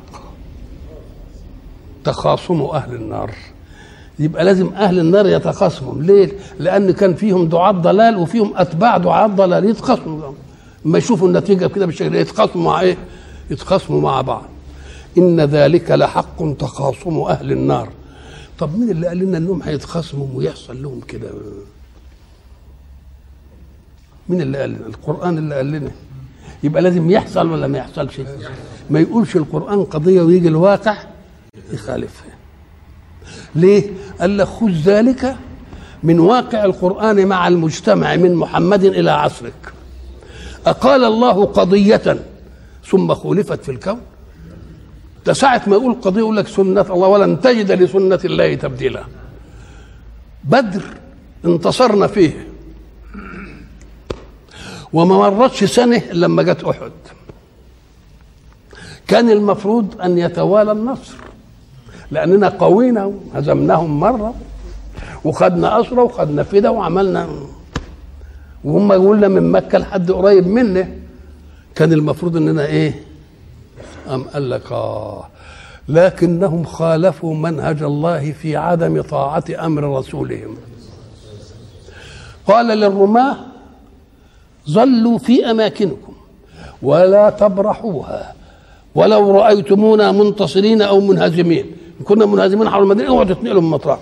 تخاصم 2.05 2.63
أهل 2.63 2.95
النار 2.95 3.31
يبقى 4.19 4.45
لازم 4.45 4.69
أهل 4.69 4.99
النار 4.99 5.27
يتخاصموا 5.27 5.95
ليه؟ 6.03 6.33
لأن 6.59 6.91
كان 6.91 7.15
فيهم 7.15 7.49
دعاة 7.49 7.73
ضلال 7.73 8.17
وفيهم 8.17 8.53
أتباع 8.57 8.97
دعاة 8.97 9.27
ضلال 9.27 9.65
يتخاصموا 9.71 10.33
ما 10.85 10.99
يشوفوا 10.99 11.29
النتيجة 11.29 11.67
كده 11.67 11.87
بالشكل 11.87 12.11
ده 12.11 12.19
يتخاصموا 12.19 12.65
مع 12.65 12.81
إيه؟ 12.81 12.97
يتخاصموا 13.51 14.01
مع 14.01 14.21
بعض 14.21 14.43
إن 15.19 15.41
ذلك 15.41 15.91
لحق 15.91 16.53
تخاصم 16.59 17.19
أهل 17.21 17.53
النار 17.53 17.89
طب 18.59 18.79
مين 18.79 18.91
اللي 18.91 19.07
قال 19.07 19.19
لنا 19.19 19.39
إنهم 19.39 19.63
هيتخاصموا 19.63 20.27
ويحصل 20.35 20.83
لهم 20.83 21.01
كده؟ 21.01 21.31
مين 24.29 24.41
اللي 24.41 24.59
قال 24.59 24.71
لنا؟ 24.71 24.87
القرآن 24.87 25.39
اللي 25.39 25.55
قال 25.55 25.71
لنا. 25.73 25.91
يبقى 26.63 26.83
لازم 26.83 27.11
يحصل 27.11 27.51
ولا 27.51 27.67
ما 27.67 27.79
يحصلش؟ 27.79 28.21
ما 28.91 29.01
يقولش 29.01 29.37
القرآن 29.37 29.85
قضية 29.85 30.23
ويجي 30.23 30.49
الواقع 30.49 30.97
يخالفها. 31.73 32.33
ليه؟ 33.55 33.91
قال 34.21 34.39
لك 34.39 34.47
خذ 34.47 34.71
ذلك 34.71 35.37
من 36.03 36.21
واقع 36.21 36.65
القرآن 36.65 37.27
مع 37.27 37.49
المجتمع 37.49 38.17
من 38.17 38.35
محمد 38.35 38.85
إلى 38.85 39.11
عصرك. 39.11 39.73
أقال 40.67 41.05
الله 41.05 41.45
قضية 41.45 42.25
ثم 42.87 43.15
خولفت 43.15 43.65
في 43.65 43.71
الكون. 43.71 44.01
ده 45.27 45.33
ساعة 45.33 45.63
ما 45.67 45.77
يقول 45.77 45.95
قضية 45.95 46.21
يقول 46.21 46.37
لك 46.37 46.49
سنة 46.49 46.81
الله 46.81 47.09
ولن 47.09 47.41
تجد 47.41 47.73
لسنة 47.73 48.21
الله 48.25 48.55
تبديلا. 48.55 49.05
بدر 50.45 50.83
انتصرنا 51.45 52.07
فيه. 52.07 52.49
وما 54.93 55.31
مرتش 55.31 55.65
سنة 55.65 56.03
لما 56.13 56.43
جت 56.43 56.65
أحد. 56.65 56.93
كان 59.09 59.31
المفروض 59.31 60.01
أن 60.01 60.19
يتوالى 60.19 60.73
النصر 60.73 61.17
لأننا 62.11 62.49
قوينا 62.49 63.13
هزمناهم 63.35 64.01
مرة 64.01 64.35
وخدنا 65.25 65.81
أسرة 65.81 66.03
وخدنا 66.03 66.43
فدا 66.43 66.69
وعملنا. 66.69 67.29
وهم 68.65 68.93
يقولنا 68.93 69.29
من 69.29 69.53
مكة 69.53 69.79
لحد 69.79 70.11
قريب 70.11 70.47
منه. 70.47 70.99
كان 71.75 71.93
المفروض 71.93 72.37
إننا 72.37 72.67
إيه؟ 72.67 73.06
أم 74.15 74.23
قال 74.23 74.51
لك 74.51 74.73
آه 74.73 75.29
لكنهم 75.89 76.65
خالفوا 76.65 77.35
منهج 77.35 77.83
الله 77.83 78.33
في 78.33 78.57
عدم 78.57 79.03
طاعة 79.03 79.45
أمر 79.59 79.99
رسولهم. 79.99 80.57
قال 82.47 82.67
للرماة 82.67 83.37
ظلوا 84.71 85.19
في 85.19 85.51
أماكنكم 85.51 86.13
ولا 86.83 87.31
تبرحوها 87.31 88.35
ولو 88.95 89.31
رأيتمونا 89.31 90.13
منتصرين 90.13 90.83
أو 90.83 91.01
منهزمين. 91.01 91.67
كنا 92.05 92.27
منهزمين 92.27 92.69
حول 92.69 92.83
المدينة 92.83 93.09
اوعوا 93.09 93.25
تتنقلوا 93.25 93.63
من 93.63 93.71
مطرح 93.71 93.99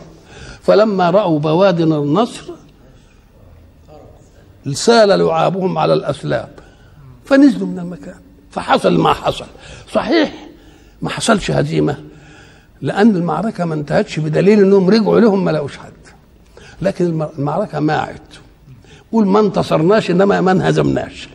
فلما 0.62 1.10
رأوا 1.10 1.38
بوادن 1.38 1.92
النصر 1.92 2.50
سال 4.72 5.08
لعابهم 5.08 5.78
على 5.78 5.92
الأسلاب 5.92 6.48
فنزلوا 7.24 7.66
من 7.66 7.78
المكان. 7.78 8.20
فحصل 8.54 8.98
ما 8.98 9.12
حصل. 9.12 9.46
صحيح 9.92 10.34
ما 11.02 11.10
حصلش 11.10 11.50
هزيمة 11.50 11.96
لأن 12.82 13.16
المعركة 13.16 13.64
ما 13.64 13.74
انتهتش 13.74 14.18
بدليل 14.18 14.58
إنهم 14.60 14.90
رجعوا 14.90 15.20
لهم 15.20 15.44
ما 15.44 15.50
لقوش 15.50 15.76
حد. 15.76 15.92
لكن 16.82 17.04
المعركة 17.38 17.80
ماعت. 17.80 18.20
قول 19.12 19.26
ما 19.26 19.40
انتصرناش 19.40 20.10
إنما 20.10 20.40
ما 20.40 20.52
انهزمناش. 20.52 21.28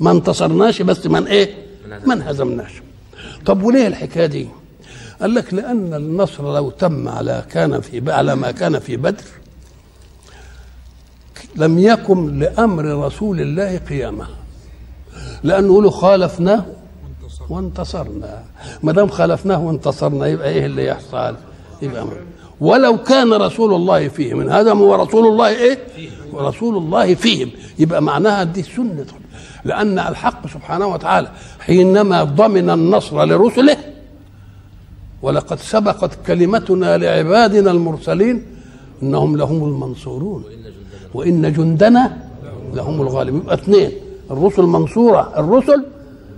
ما 0.00 0.10
انتصرناش 0.10 0.82
بس 0.82 1.06
من 1.06 1.26
إيه؟ 1.26 1.54
ما 2.06 2.14
انهزمناش. 2.14 2.72
طب 3.46 3.62
وليه 3.62 3.86
الحكاية 3.86 4.26
دي؟ 4.26 4.48
قال 5.20 5.34
لك 5.34 5.54
لأن 5.54 5.94
النصر 5.94 6.54
لو 6.54 6.70
تم 6.70 7.08
على 7.08 7.44
كان 7.50 7.80
في 7.80 8.12
على 8.12 8.36
ما 8.36 8.50
كان 8.50 8.78
في 8.78 8.96
بدر 8.96 9.24
لم 11.56 11.78
يكن 11.78 12.38
لأمر 12.38 12.84
رسول 13.06 13.40
الله 13.40 13.78
قيامه. 13.78 14.43
لأنه 15.42 15.66
يقولوا 15.66 15.90
خالفناه 15.90 16.64
وانتصرنا. 17.50 18.42
ما 18.82 18.92
دام 18.92 19.08
خالفناه 19.08 19.64
وانتصرنا 19.64 20.26
يبقى 20.26 20.48
إيه 20.50 20.66
اللي 20.66 20.86
يحصل؟ 20.86 21.36
يبقى 21.82 22.06
ولو 22.60 22.96
كان 22.96 23.32
رسول 23.32 23.74
الله 23.74 24.08
فيهم. 24.08 24.38
من 24.38 24.50
هذا 24.50 24.72
هو 24.72 24.94
رسول 24.94 25.26
الله 25.26 25.48
إيه؟ 25.48 25.78
ورسول 26.32 26.76
الله 26.76 27.14
فيهم. 27.14 27.50
يبقى 27.78 28.02
معناها 28.02 28.44
دي 28.44 28.62
سنة. 28.62 29.06
لأن 29.64 29.98
الحق 29.98 30.46
سبحانه 30.46 30.86
وتعالى 30.86 31.28
حينما 31.60 32.24
ضمن 32.24 32.70
النصر 32.70 33.24
لرسله 33.24 33.76
ولقد 35.22 35.58
سبقت 35.58 36.18
كلمتنا 36.26 36.98
لعبادنا 36.98 37.70
المرسلين 37.70 38.46
إنهم 39.02 39.36
لهم 39.36 39.64
المنصورون. 39.64 40.44
وإن 41.14 41.52
جندنا 41.52 42.16
لهم 42.74 43.00
الغالبون. 43.02 43.40
يبقى 43.40 43.54
اثنين. 43.54 43.90
الرسل 44.30 44.62
منصورة 44.62 45.32
الرسل 45.36 45.84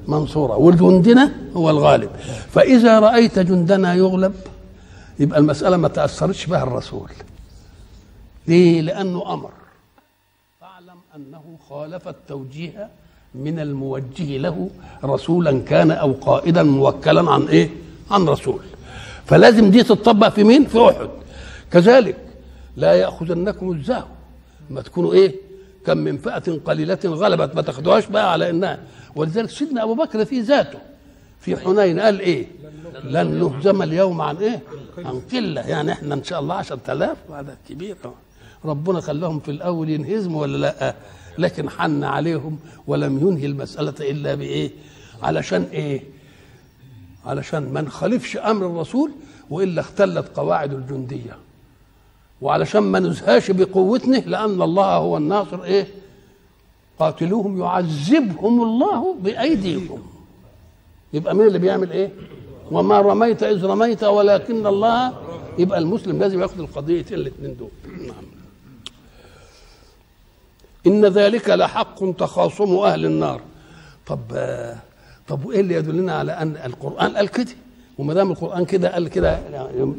منصورة 0.08 0.56
وجندنا 0.56 1.32
هو 1.56 1.70
الغالب. 1.70 2.10
فإذا 2.50 2.98
رأيت 2.98 3.38
جندنا 3.38 3.94
يغلب 3.94 4.34
يبقى 5.18 5.38
المسألة 5.38 5.76
ما 5.76 5.88
تأثرتش 5.88 6.46
بها 6.46 6.62
الرسول. 6.62 7.10
ليه؟ 8.48 8.80
لأنه 8.80 9.34
أمر. 9.34 9.50
فاعلم 10.60 10.98
أنه 11.16 11.42
خالف 11.68 12.08
التوجيه 12.08 12.88
من 13.34 13.58
الموجه 13.58 14.38
له 14.38 14.70
رسولا 15.04 15.60
كان 15.60 15.90
أو 15.90 16.12
قائدا 16.12 16.62
موكلا 16.62 17.30
عن 17.30 17.42
إيه؟ 17.42 17.70
عن 18.10 18.28
رسول. 18.28 18.60
فلازم 19.26 19.70
دي 19.70 19.82
تطبق 19.82 20.28
في 20.28 20.44
مين؟ 20.44 20.66
في 20.66 20.90
أحد. 20.90 21.08
كذلك 21.72 22.16
لا 22.76 22.92
يأخذنكم 22.92 23.72
الزهو. 23.72 24.06
ما 24.70 24.82
تكونوا 24.82 25.12
إيه؟ 25.12 25.45
كم 25.86 25.98
من 25.98 26.18
فئة 26.18 26.60
قليلة 26.64 26.98
غلبت 27.04 27.54
ما 27.56 27.62
تاخدوهاش 27.62 28.06
بقى 28.06 28.32
على 28.32 28.50
انها 28.50 28.78
ولذلك 29.16 29.50
سيدنا 29.50 29.82
أبو 29.82 29.94
بكر 29.94 30.24
في 30.24 30.40
ذاته 30.40 30.78
في 31.40 31.56
حنين 31.56 32.00
قال 32.00 32.20
إيه؟ 32.20 32.46
لن 33.04 33.26
نهزم 33.40 33.82
اليوم 33.82 34.20
عن 34.20 34.36
إيه؟ 34.36 34.62
عن 34.98 35.20
قلة. 35.32 35.60
يعني 35.60 35.92
إحنا 35.92 36.14
إن 36.14 36.24
شاء 36.24 36.40
الله 36.40 36.54
10000 36.54 37.16
هذا 37.32 37.56
كبير. 37.68 37.96
ربنا 38.64 39.00
خلاهم 39.00 39.40
في 39.40 39.50
الأول 39.50 39.88
ينهزموا 39.90 40.42
ولا 40.42 40.56
لأ؟ 40.56 40.94
لكن 41.38 41.70
حن 41.70 42.04
عليهم 42.04 42.58
ولم 42.86 43.28
ينهي 43.28 43.46
المسألة 43.46 43.94
إلا 44.00 44.34
بإيه؟ 44.34 44.70
علشان 45.22 45.62
إيه؟ 45.72 46.00
علشان 47.26 47.72
ما 47.72 47.80
نخالفش 47.80 48.36
أمر 48.36 48.66
الرسول 48.66 49.12
وإلا 49.50 49.80
اختلت 49.80 50.28
قواعد 50.38 50.72
الجندية. 50.74 51.36
وعلشان 52.40 52.80
ما 52.82 52.98
نزهاش 52.98 53.50
بقوتنا 53.50 54.16
لأن 54.16 54.62
الله 54.62 54.96
هو 54.96 55.16
الناصر 55.16 55.62
إيه؟ 55.64 55.86
قاتلوهم 56.98 57.60
يعذبهم 57.60 58.62
الله 58.62 59.14
بأيديكم. 59.20 60.02
يبقى 61.12 61.34
مين 61.34 61.46
اللي 61.46 61.58
بيعمل 61.58 61.90
إيه؟ 61.90 62.10
وما 62.70 63.00
رميت 63.00 63.42
إذ 63.42 63.64
رميت 63.64 64.04
ولكن 64.04 64.66
الله 64.66 65.14
يبقى 65.58 65.78
المسلم 65.78 66.18
لازم 66.18 66.40
يأخذ 66.40 66.58
القضيتين 66.60 67.18
الاثنين 67.18 67.56
دول؟ 67.56 67.68
نعم. 68.06 68.24
إن 70.86 71.04
ذلك 71.04 71.48
لحق 71.50 72.10
تخاصم 72.18 72.76
أهل 72.76 73.06
النار. 73.06 73.40
طب 74.06 74.20
طب 75.28 75.44
وايه 75.44 75.60
اللي 75.60 75.74
يدلنا 75.74 76.14
على 76.14 76.32
أن 76.32 76.56
القرآن 76.64 77.16
قال 77.16 77.28
كده؟ 77.28 77.52
وما 77.98 78.14
دام 78.14 78.30
القرآن 78.30 78.64
كده 78.64 78.92
قال 78.92 79.08
كده 79.08 79.38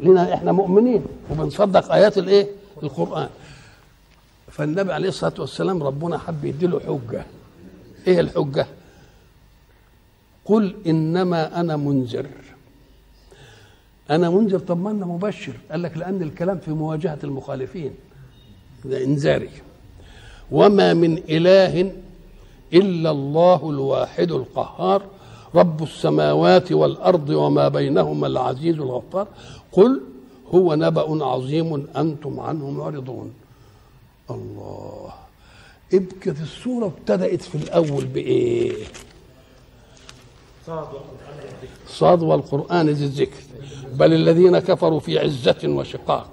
لنا 0.02 0.34
إحنا 0.34 0.52
مؤمنين 0.52 1.04
وبنصدق 1.30 1.92
آيات 1.92 2.18
الإيه؟ 2.18 2.46
القرآن. 2.82 3.28
فالنبي 4.50 4.92
عليه 4.92 5.08
الصلاة 5.08 5.34
والسلام 5.38 5.82
ربنا 5.82 6.18
حب 6.18 6.44
يديله 6.44 6.80
حجة. 6.80 7.24
إيه 8.06 8.20
الحجة؟ 8.20 8.66
قل 10.44 10.76
إنما 10.86 11.60
أنا 11.60 11.76
منذر. 11.76 12.26
أنا 14.10 14.30
منذر؟ 14.30 14.58
طب 14.58 14.80
ما 14.82 14.90
أنا 14.90 15.06
مبشر. 15.06 15.52
قال 15.70 15.82
لك 15.82 15.96
لأن 15.96 16.22
الكلام 16.22 16.58
في 16.58 16.70
مواجهة 16.70 17.18
المخالفين. 17.24 17.94
ده 18.84 19.04
إنذاري. 19.04 19.50
وما 20.50 20.94
من 20.94 21.18
إله 21.18 21.92
إلا 22.72 23.10
الله 23.10 23.70
الواحد 23.70 24.32
القهار. 24.32 25.02
رب 25.54 25.82
السماوات 25.82 26.72
والأرض 26.72 27.30
وما 27.30 27.68
بينهما 27.68 28.26
العزيز 28.26 28.74
الغفار. 28.74 29.26
قل 29.72 30.00
هو 30.54 30.74
نبأ 30.74 31.24
عظيم 31.24 31.86
أنتم 31.96 32.40
عنه 32.40 32.70
معرضون. 32.70 33.32
الله. 34.30 35.12
ابكت 35.94 36.40
السوره 36.40 36.86
ابتدأت 36.86 37.42
في 37.42 37.54
الأول 37.54 38.04
بإيه؟ 38.04 38.72
صاد 41.88 42.22
والقرآن 42.22 42.88
ذي 42.88 43.04
الذكر. 43.04 43.42
بل 43.94 44.12
الذين 44.12 44.58
كفروا 44.58 45.00
في 45.00 45.18
عزة 45.18 45.62
وشقاق. 45.64 46.30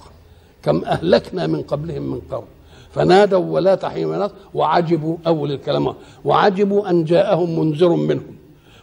كم 0.63 0.86
أهلكنا 0.86 1.48
من 1.48 1.62
قبلهم 1.62 2.01
من 2.12 2.22
قرن 2.31 2.48
فنادوا 2.91 3.45
ولا 3.53 3.75
تحين 3.75 4.07
مناص 4.07 4.31
وعجبوا 4.53 5.17
أول 5.27 5.51
الكلام 5.51 5.93
وعجبوا 6.25 6.89
أن 6.89 7.03
جاءهم 7.03 7.60
منذر 7.60 7.89
منهم. 7.89 8.35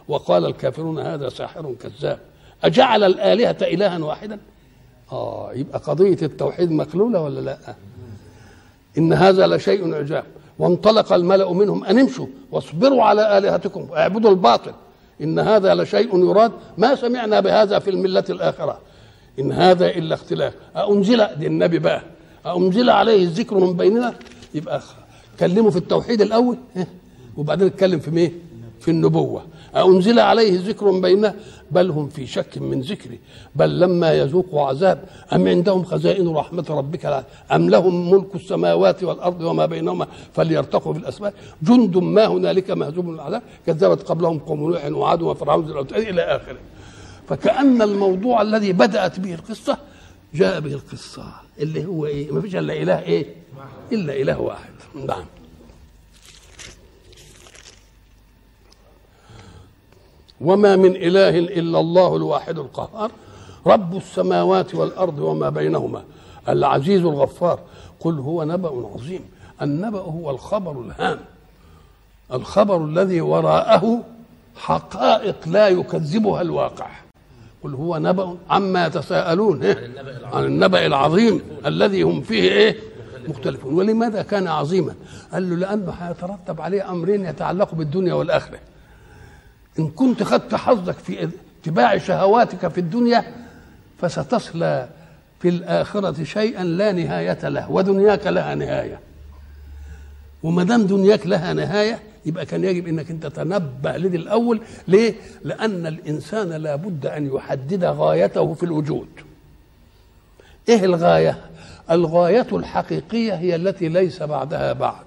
وقال 0.07 0.45
الكافرون 0.45 0.99
هذا 0.99 1.29
ساحر 1.29 1.75
كذاب. 1.81 2.19
أجعل 2.63 3.03
الآلهة 3.03 3.57
إلها 3.61 3.97
واحدا؟ 3.97 4.39
آه 5.11 5.51
يبقى 5.53 5.79
قضية 5.79 6.17
التوحيد 6.21 6.71
مقلولة 6.71 7.21
ولا 7.21 7.39
لا؟ 7.39 7.57
إن 8.97 9.13
هذا 9.13 9.47
لشيء 9.47 9.93
عجاب. 9.93 10.23
وانطلق 10.59 11.13
الملأ 11.13 11.53
منهم 11.53 11.83
أن 11.83 11.99
امشوا 11.99 12.27
واصبروا 12.51 13.03
على 13.03 13.37
آلهتكم 13.37 13.87
واعبدوا 13.89 14.29
الباطل. 14.29 14.71
إن 15.21 15.39
هذا 15.39 15.75
لشيء 15.75 16.29
يراد. 16.29 16.51
ما 16.77 16.95
سمعنا 16.95 17.39
بهذا 17.39 17.79
في 17.79 17.89
الملة 17.89 18.23
الآخرة. 18.29 18.79
إن 19.39 19.51
هذا 19.51 19.87
إلا 19.87 20.15
اختلاف. 20.15 20.53
أنزل 20.75 21.27
دي 21.35 21.47
النبي 21.47 21.79
بقى. 21.79 22.01
أنزل 22.45 22.89
عليه 22.89 23.23
الذكر 23.23 23.57
من 23.59 23.77
بيننا؟ 23.77 24.13
يبقى 24.53 24.81
كلمه 25.39 25.69
في 25.69 25.77
التوحيد 25.77 26.21
الأول. 26.21 26.57
ها؟ 26.75 26.87
وبعدين 27.37 27.67
اتكلم 27.67 27.99
في 27.99 28.11
مين؟ 28.11 28.39
في 28.79 28.91
النبوة. 28.91 29.45
أنزل 29.75 30.19
عليه 30.19 30.59
ذكر 30.67 30.99
بيننا 30.99 31.35
بل 31.71 31.89
هم 31.89 32.09
في 32.09 32.27
شك 32.27 32.57
من 32.57 32.81
ذكري 32.81 33.19
بل 33.55 33.79
لما 33.79 34.13
يذوقوا 34.13 34.61
عذاب 34.61 35.03
أم 35.33 35.47
عندهم 35.47 35.83
خزائن 35.83 36.27
رحمة 36.27 36.65
ربك 36.69 37.25
أم 37.51 37.69
لهم 37.69 38.11
ملك 38.11 38.35
السماوات 38.35 39.03
والأرض 39.03 39.41
وما 39.41 39.65
بينهما 39.65 40.07
فليرتقوا 40.33 40.93
في 40.93 40.99
الأسباب 40.99 41.33
جند 41.61 41.97
ما 41.97 42.25
هنالك 42.25 42.71
مهزوم 42.71 43.07
من 43.07 43.15
العذاب؟ 43.15 43.41
كذبت 43.67 44.03
قبلهم 44.03 44.39
قوم 44.39 44.71
نوح 44.71 44.85
وعاد 44.85 45.21
وفرعون 45.21 45.87
إلى 45.91 46.21
آخره. 46.21 46.59
فكأن 47.29 47.81
الموضوع 47.81 48.41
الذي 48.41 48.73
بدأت 48.73 49.19
به 49.19 49.33
القصة 49.33 49.77
جاء 50.33 50.59
به 50.59 50.73
القصة 50.73 51.23
اللي 51.59 51.85
هو 51.85 52.05
إيه؟ 52.05 52.31
ما 52.31 52.41
فيش 52.41 52.55
إلا 52.55 52.73
إله 52.73 52.99
إيه؟ 52.99 53.25
إلا 53.91 54.21
إله 54.21 54.41
واحد. 54.41 54.73
نعم. 55.07 55.25
وما 60.43 60.75
من 60.75 60.95
إله 60.95 61.29
إلا 61.39 61.79
الله 61.79 62.15
الواحد 62.15 62.59
القهار. 62.59 63.11
رب 63.67 63.97
السماوات 63.97 64.75
والأرض 64.75 65.19
وما 65.19 65.49
بينهما. 65.49 66.03
العزيز 66.49 67.01
الغفار. 67.01 67.59
قل 67.99 68.19
هو 68.19 68.43
نبأ 68.43 68.91
عظيم. 68.93 69.21
النبأ 69.61 69.99
هو 69.99 70.31
الخبر 70.31 70.81
الهام. 70.81 71.19
الخبر 72.33 72.85
الذي 72.85 73.21
وراءه 73.21 73.99
حقائق 74.55 75.35
لا 75.47 75.67
يكذبها 75.67 76.41
الواقع. 76.41 76.87
قل 77.63 77.73
هو 77.73 77.97
نبأ 77.97 78.37
عما 78.49 78.85
يتساءلون. 78.85 79.63
إيه؟ 79.63 79.91
عن 80.33 80.45
النبأ 80.45 80.85
العظيم 80.85 81.41
الذي 81.65 82.01
هم 82.01 82.21
فيه 82.21 82.51
إيه؟ 82.51 82.77
مختلفون. 83.27 83.73
ولماذا 83.73 84.21
كان 84.21 84.47
عظيما؟ 84.47 84.95
قال 85.33 85.49
له 85.49 85.55
لأنه 85.55 85.91
هيترتب 85.91 86.61
عليه 86.61 86.89
أمرين 86.91 87.25
يتعلقوا 87.25 87.77
بالدنيا 87.77 88.13
والآخرة. 88.13 88.59
إن 89.79 89.87
كنت 89.87 90.23
خدت 90.23 90.55
حظك 90.55 90.97
في 90.97 91.29
اتباع 91.63 91.97
شهواتك 91.97 92.67
في 92.67 92.77
الدنيا 92.77 93.23
فستصلى 93.97 94.89
في 95.39 95.49
الآخرة 95.49 96.23
شيئا 96.23 96.63
لا 96.63 96.91
نهاية 96.91 97.49
له 97.49 97.71
ودنياك 97.71 98.27
لها 98.27 98.55
نهاية 98.55 98.99
وما 100.43 100.63
دام 100.63 100.83
دنياك 100.87 101.27
لها 101.27 101.53
نهاية 101.53 101.99
يبقى 102.25 102.45
كان 102.45 102.63
يجب 102.63 102.87
إنك 102.87 103.11
أنت 103.11 103.25
تنبه 103.27 103.97
لدي 103.97 104.17
الأول 104.17 104.61
ليه؟ 104.87 105.13
لأن 105.43 105.87
الإنسان 105.87 106.49
لابد 106.49 107.05
أن 107.05 107.35
يحدد 107.35 107.83
غايته 107.83 108.53
في 108.53 108.63
الوجود. 108.63 109.07
إيه 110.69 110.85
الغاية؟ 110.85 111.37
الغاية 111.91 112.47
الحقيقية 112.51 113.33
هي 113.33 113.55
التي 113.55 113.89
ليس 113.89 114.23
بعدها 114.23 114.73
بعد. 114.73 115.05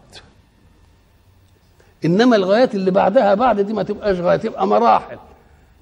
إنما 2.06 2.36
الغايات 2.36 2.74
اللي 2.74 2.90
بعدها 2.90 3.34
بعد 3.34 3.60
دي 3.60 3.72
ما 3.72 3.82
تبقاش 3.82 4.16
غاية 4.20 4.36
تبقى 4.36 4.66
مراحل 4.66 5.18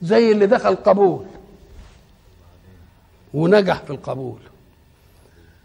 زي 0.03 0.33
اللي 0.33 0.47
دخل 0.47 0.75
قبول 0.75 1.25
ونجح 3.35 3.83
في 3.83 3.91
القبول 3.91 4.39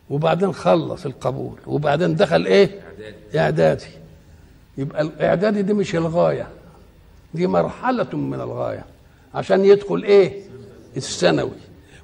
وبعدين 0.09 0.53
خلص 0.53 1.05
القبول 1.05 1.57
وبعدين 1.67 2.15
دخل 2.15 2.45
إيه؟ 2.45 2.79
إعدادي. 3.35 3.85
يبقى 4.77 5.01
الإعدادي 5.01 5.61
دي 5.61 5.73
مش 5.73 5.95
الغاية 5.95 6.47
دي 7.33 7.47
مرحلة 7.47 8.07
من 8.15 8.41
الغاية 8.41 8.85
عشان 9.33 9.65
يدخل 9.65 10.03
إيه؟ 10.03 10.41
الثانوي. 10.97 11.51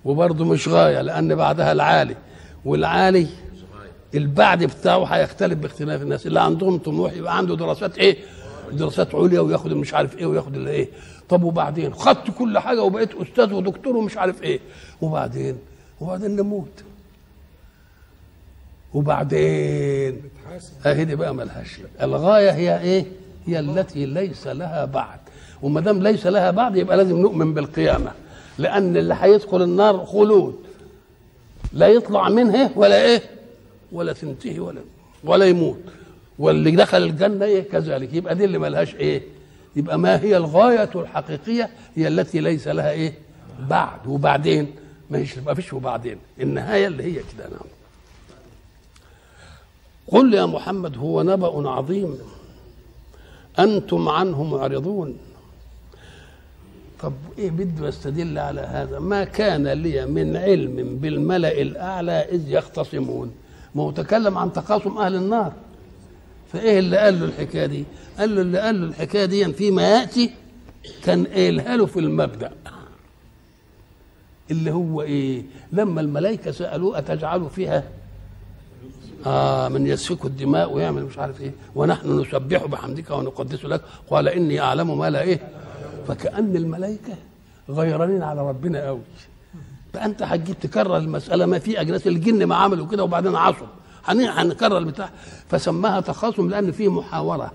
وبرضه 0.05 0.45
مش 0.45 0.67
غاية 0.67 1.01
لأن 1.01 1.35
بعدها 1.35 1.71
العالي 1.71 2.15
والعالي 2.65 3.27
البعد 4.15 4.63
بتاعه 4.63 5.05
هيختلف 5.05 5.53
باختلاف 5.59 6.01
الناس 6.01 6.27
اللي 6.27 6.39
عندهم 6.41 6.77
طموح 6.77 7.13
يبقى 7.13 7.37
عنده 7.37 7.55
دراسات 7.55 7.97
إيه؟ 7.97 8.17
دراسات 8.71 9.15
عليا 9.15 9.39
وياخد 9.39 9.73
مش 9.73 9.93
عارف 9.93 10.17
إيه 10.17 10.25
وياخد 10.25 10.56
اللي 10.56 10.69
إيه. 10.71 10.88
طب 11.30 11.43
وبعدين؟ 11.43 11.93
خدت 11.93 12.32
كل 12.38 12.60
حاجة 12.60 12.84
وبقيت 12.84 13.10
أستاذ 13.15 13.54
ودكتور 13.54 13.97
ومش 13.97 14.17
عارف 14.17 14.43
إيه. 14.43 14.60
وبعدين؟ 15.01 15.58
وبعدين 16.01 16.36
نموت. 16.36 16.84
وبعدين؟ 18.93 20.21
اهي 20.86 21.06
دي 21.06 21.15
بقى 21.15 21.36
ملهاش. 21.36 21.80
الغاية 22.01 22.51
هي 22.51 22.82
إيه؟ 22.82 23.06
هي 23.45 23.60
التي 23.60 24.06
ليس 24.06 24.47
لها 24.47 24.86
بعد. 24.86 25.19
وما 25.62 25.82
دام 25.82 26.04
ليس 26.04 26.28
لها 26.28 26.51
بعد 26.51 26.75
يبقى 26.75 26.97
لازم 26.97 27.17
نؤمن 27.17 27.54
بالقيامة. 27.54 28.12
لأن 28.58 28.97
اللي 28.97 29.17
هيدخل 29.19 29.62
النار 29.62 30.06
خلود. 30.06 30.56
لا 31.73 31.88
يطلع 31.88 32.30
منها 32.30 32.71
ولا 32.75 33.06
إيه؟ 33.06 33.21
ولا 33.91 34.13
تنتهي 34.13 34.60
ولا 34.60 34.82
ولا 35.23 35.45
يموت. 35.45 35.80
واللي 36.39 36.71
دخل 36.71 37.04
الجنة 37.04 37.45
إيه؟ 37.45 37.69
كذلك. 37.69 38.13
يبقى 38.13 38.36
دي 38.36 38.45
اللي 38.45 38.58
ملهاش 38.58 38.95
إيه؟ 38.95 39.24
يبقى 39.76 40.00
ما 40.00 40.21
هي 40.21 40.38
الغاية 40.38 40.89
الحقيقية 40.95 41.69
هي 41.95 42.08
التي 42.08 42.39
ليس 42.39 42.67
لها 42.67 42.91
إيه؟ 42.91 43.13
بعد. 43.69 44.08
وبعدين 44.08 44.76
ما 45.10 45.19
فيش 45.19 45.38
ما 45.38 45.54
فيش 45.54 45.74
وبعدين. 45.74 46.17
النهاية 46.41 46.88
اللي 46.88 47.04
هي 47.04 47.13
كده. 47.13 47.50
نعم. 47.50 47.67
قل 50.08 50.34
يا 50.34 50.45
محمد 50.45 50.98
هو 50.98 51.24
نبأ 51.24 51.69
عظيم. 51.69 52.17
أنتم 53.60 54.10
عنه 54.10 54.43
معرضون. 54.43 55.17
طب 57.02 57.13
إيه 57.38 57.52
بده 57.52 57.88
يستدل 57.88 58.39
على 58.39 58.62
هذا؟ 58.62 59.00
ما 59.00 59.24
كان 59.24 59.67
لي 59.67 60.06
من 60.06 60.38
علم 60.38 60.98
بالملأ 60.98 61.62
الأعلى 61.62 62.12
إذ 62.12 62.50
يختصمون. 62.50 63.32
ما 63.76 63.84
هو 63.84 63.91
تكلم 63.91 64.38
عن 64.38 64.54
تقاسم 64.54 64.98
أهل 64.98 65.15
النار. 65.15 65.54
فإيه 66.55 66.79
اللي 66.79 66.97
قال 66.97 67.19
له 67.19 67.25
الحكاية 67.25 67.65
دي؟ 67.65 67.85
قال 68.19 68.35
له 68.35 68.41
اللي 68.41 68.59
قال 68.59 68.81
له 68.81 68.87
الحكاية 68.87 69.25
دي 69.25 69.53
فيما 69.53 69.81
يأتي 69.81 70.31
كان 71.03 71.25
قايلها 71.25 71.77
له 71.77 71.85
في 71.85 71.99
المبدأ. 71.99 72.51
اللي 74.51 74.71
هو 74.71 75.01
إيه؟ 75.01 75.43
لما 75.71 76.01
الملائكة 76.01 76.51
سألوه 76.51 76.97
أتجعل 76.97 77.49
فيها؟ 77.49 77.83
آه 79.25 79.67
من 79.67 79.87
يسفك 79.87 80.25
الدماء 80.25 80.73
ويعمل 80.73 81.03
مش 81.05 81.17
عارف 81.19 81.41
إيه. 81.41 81.51
ونحن 81.75 82.19
نسبح 82.19 82.65
بحمدك 82.65 83.09
ونقدس 83.11 83.65
لك. 83.65 83.81
قال 84.09 84.27
إني 84.29 84.59
أعلم 84.59 84.97
ما 84.97 85.09
لا 85.09 85.21
إيه. 85.21 85.39
فكأن 86.07 86.55
الملائكة 86.55 87.13
غيرانين 87.69 88.23
على 88.23 88.47
ربنا 88.49 88.87
قوي 88.87 89.01
فأنت 89.93 90.23
هتجيب 90.23 90.59
تكرر 90.59 90.97
المسألة 90.97 91.45
ما 91.45 91.59
في 91.59 91.81
أجناس 91.81 92.07
الجن 92.07 92.43
ما 92.45 92.55
عملوا 92.55 92.87
كده 92.87 93.03
وبعدين 93.03 93.35
عصوا 93.35 93.67
هنكرر 94.07 94.77
البتاع. 94.77 95.09
فسماها 95.49 96.01
تخاصم 96.01 96.49
لأن 96.49 96.71
فيه 96.71 96.91
محاورة. 96.91 97.51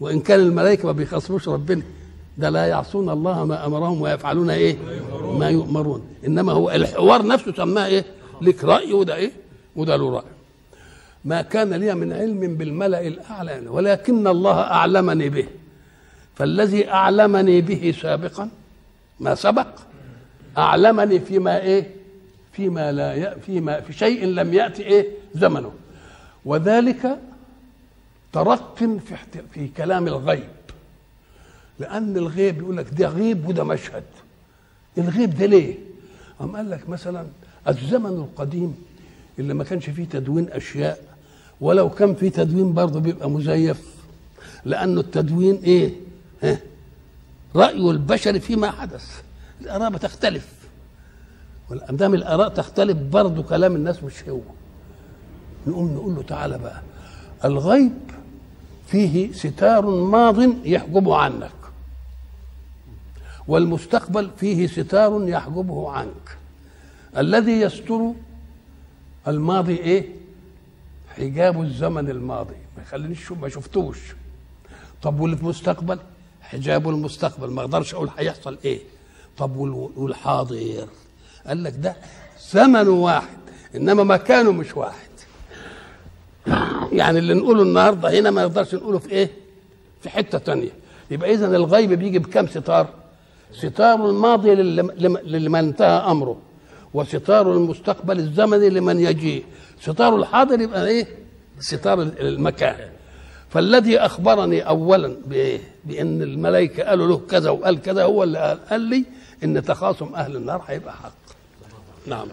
وإن 0.00 0.20
كان 0.20 0.40
الملائكة 0.40 0.86
ما 0.86 0.92
بيخاصموش 0.92 1.48
ربنا 1.48 1.82
ده 2.38 2.50
لا 2.50 2.66
يعصون 2.66 3.10
الله 3.10 3.44
ما 3.44 3.66
أمرهم 3.66 4.00
ويفعلون 4.00 4.50
إيه؟ 4.50 4.76
ما 5.38 5.50
يؤمرون. 5.50 6.06
إنما 6.26 6.52
هو 6.52 6.70
الحوار 6.70 7.26
نفسه 7.26 7.52
سماه 7.52 7.86
إيه؟ 7.86 8.04
لك 8.42 8.64
رأي 8.64 8.92
وده 8.92 9.14
إيه؟ 9.14 9.32
وده 9.76 9.96
له 9.96 10.10
رأي. 10.10 10.24
ما 11.24 11.42
كان 11.42 11.74
لي 11.74 11.94
من 11.94 12.12
علم 12.12 12.56
بالملأ 12.56 13.06
الأعلى 13.06 13.62
ولكن 13.68 14.26
الله 14.26 14.60
أعلمني 14.60 15.28
به. 15.28 15.46
فالذي 16.34 16.90
أعلمني 16.90 17.60
به 17.60 17.94
سابقا 18.02 18.50
ما 19.20 19.34
سبق 19.34 19.66
أعلمني 20.58 21.20
فيما 21.20 21.60
إيه؟ 21.60 21.97
فيما 22.58 22.92
لا 22.92 23.14
ي... 23.14 23.40
فيما 23.46 23.80
في 23.80 23.92
شيء 23.92 24.24
لم 24.26 24.54
يأتي 24.54 24.82
إيه 24.82 25.06
زمنه. 25.34 25.72
وذلك 26.44 27.18
ترق 28.32 28.78
في 28.78 29.14
احت- 29.14 29.38
في 29.54 29.68
كلام 29.68 30.06
الغيب. 30.06 30.48
لأن 31.78 32.16
الغيب 32.16 32.58
يقول 32.58 32.76
لك 32.76 32.86
ده 32.92 33.08
غيب 33.08 33.48
وده 33.48 33.64
مشهد. 33.64 34.02
الغيب 34.98 35.38
ده 35.38 35.46
ليه؟ 35.46 35.74
قام 36.38 36.56
قال 36.56 36.70
لك 36.70 36.88
مثلا 36.88 37.26
الزمن 37.68 38.10
القديم 38.10 38.74
اللي 39.38 39.54
ما 39.54 39.64
كانش 39.64 39.90
فيه 39.90 40.04
تدوين 40.04 40.48
أشياء 40.52 40.98
ولو 41.60 41.90
كان 41.90 42.14
فيه 42.14 42.28
تدوين 42.30 42.72
برضه 42.74 43.00
بيبقى 43.00 43.30
مزيف. 43.30 43.82
لأنه 44.64 45.00
التدوين 45.00 45.92
ها؟ 46.42 46.58
رأي 47.56 47.90
البشر 47.90 48.40
فيما 48.40 48.70
حدث. 48.70 49.22
الاراء 49.60 49.90
بتختلف 49.90 50.48
والأمدام 51.70 52.14
الآراء 52.14 52.48
تختلف 52.48 52.96
برضه 52.98 53.42
كلام 53.42 53.76
الناس 53.76 54.02
مش 54.04 54.28
هو. 54.28 54.40
نقوم 55.66 55.94
نقول 55.94 56.14
له 56.14 56.22
تعالى 56.22 56.58
بقى. 56.58 56.82
الغيب 57.44 57.92
فيه 58.86 59.32
ستار 59.32 59.86
ماض 59.86 60.66
يحجبه 60.66 61.16
عنك. 61.16 61.50
والمستقبل 63.48 64.30
فيه 64.36 64.66
ستار 64.66 65.28
يحجبه 65.28 65.90
عنك. 65.90 66.38
الذي 67.16 67.52
يستر 67.60 68.12
الماضي 69.28 69.76
إيه؟ 69.76 70.08
حجاب 71.16 71.62
الزمن 71.62 72.10
الماضي. 72.10 72.56
ما 72.76 72.82
يخلينيش 72.82 73.32
ما 73.32 73.48
شفتوش. 73.48 73.98
طب 75.02 75.20
واللي 75.20 75.36
في 75.36 75.42
المستقبل 75.42 75.98
حجاب 76.40 76.88
المستقبل. 76.88 77.50
ما 77.50 77.60
أقدرش 77.60 77.94
أقول 77.94 78.10
هيحصل 78.18 78.58
إيه. 78.64 78.80
طب 79.36 79.56
وال- 79.56 79.90
والحاضر؟ 79.96 80.86
قال 81.46 81.64
لك 81.64 81.74
ده 81.78 81.96
زمن 82.50 82.88
واحد 82.88 83.38
إنما 83.76 84.04
مكانه 84.04 84.52
مش 84.52 84.76
واحد. 84.76 85.08
يعني 86.92 87.18
اللي 87.18 87.34
نقوله 87.34 87.62
النهارده 87.62 88.18
هنا 88.20 88.30
ما 88.30 88.42
نقدرش 88.42 88.74
نقوله 88.74 88.98
في 88.98 89.10
إيه؟ 89.10 89.30
في 90.00 90.10
حتة 90.10 90.38
تانية. 90.38 90.70
يبقى 91.10 91.34
اذا 91.34 91.56
الغيب 91.56 91.92
بيجي 91.92 92.18
بكم 92.18 92.46
ستار؟ 92.46 92.88
ستار 93.52 94.08
الماضي 94.10 94.54
لمن 95.24 95.58
انتهى 95.58 96.10
أمره 96.10 96.38
وستار 96.94 97.52
المستقبل 97.52 98.18
الزمني 98.18 98.70
لمن 98.70 99.00
يجيء. 99.00 99.44
ستار 99.80 100.16
الحاضر 100.16 100.60
يبقى 100.60 100.86
إيه؟ 100.88 101.06
ستار 101.60 102.02
المكان. 102.02 102.76
فالذي 103.50 103.98
أخبرني 103.98 104.60
اولا 104.60 105.16
بإيه؟ 105.26 105.60
بإن 105.84 106.22
الملائكة 106.22 106.82
قالوا 106.82 107.06
له 107.06 107.20
كذا 107.30 107.50
وقال 107.50 107.82
كذا 107.82 108.04
هو 108.04 108.22
اللي 108.22 108.38
قال, 108.38 108.58
قال 108.70 108.80
لي 108.80 109.04
إن 109.44 109.62
تخاصم 109.64 110.14
أهل 110.14 110.36
النار 110.36 110.62
هيبقى 110.66 110.94
حق. 110.94 111.12
نعم. 112.06 112.28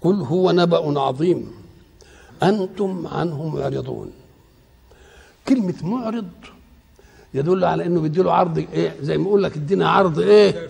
قل 0.00 0.14
هو 0.14 0.50
نبأ 0.50 1.00
عظيم. 1.00 1.52
أنتم 2.42 3.06
عنه 3.06 3.48
معرضون. 3.48 4.12
كلمة 5.48 5.74
معرض 5.82 6.28
يدل 7.34 7.64
على 7.64 7.86
إنه 7.86 8.00
بيديله 8.00 8.32
عرض 8.32 8.58
إيه؟ 8.58 8.96
زي 9.02 9.18
ما 9.18 9.24
يقول 9.24 9.42
لك 9.42 9.56
ادينا 9.56 9.90
عرض 9.90 10.18
إيه؟ 10.18 10.68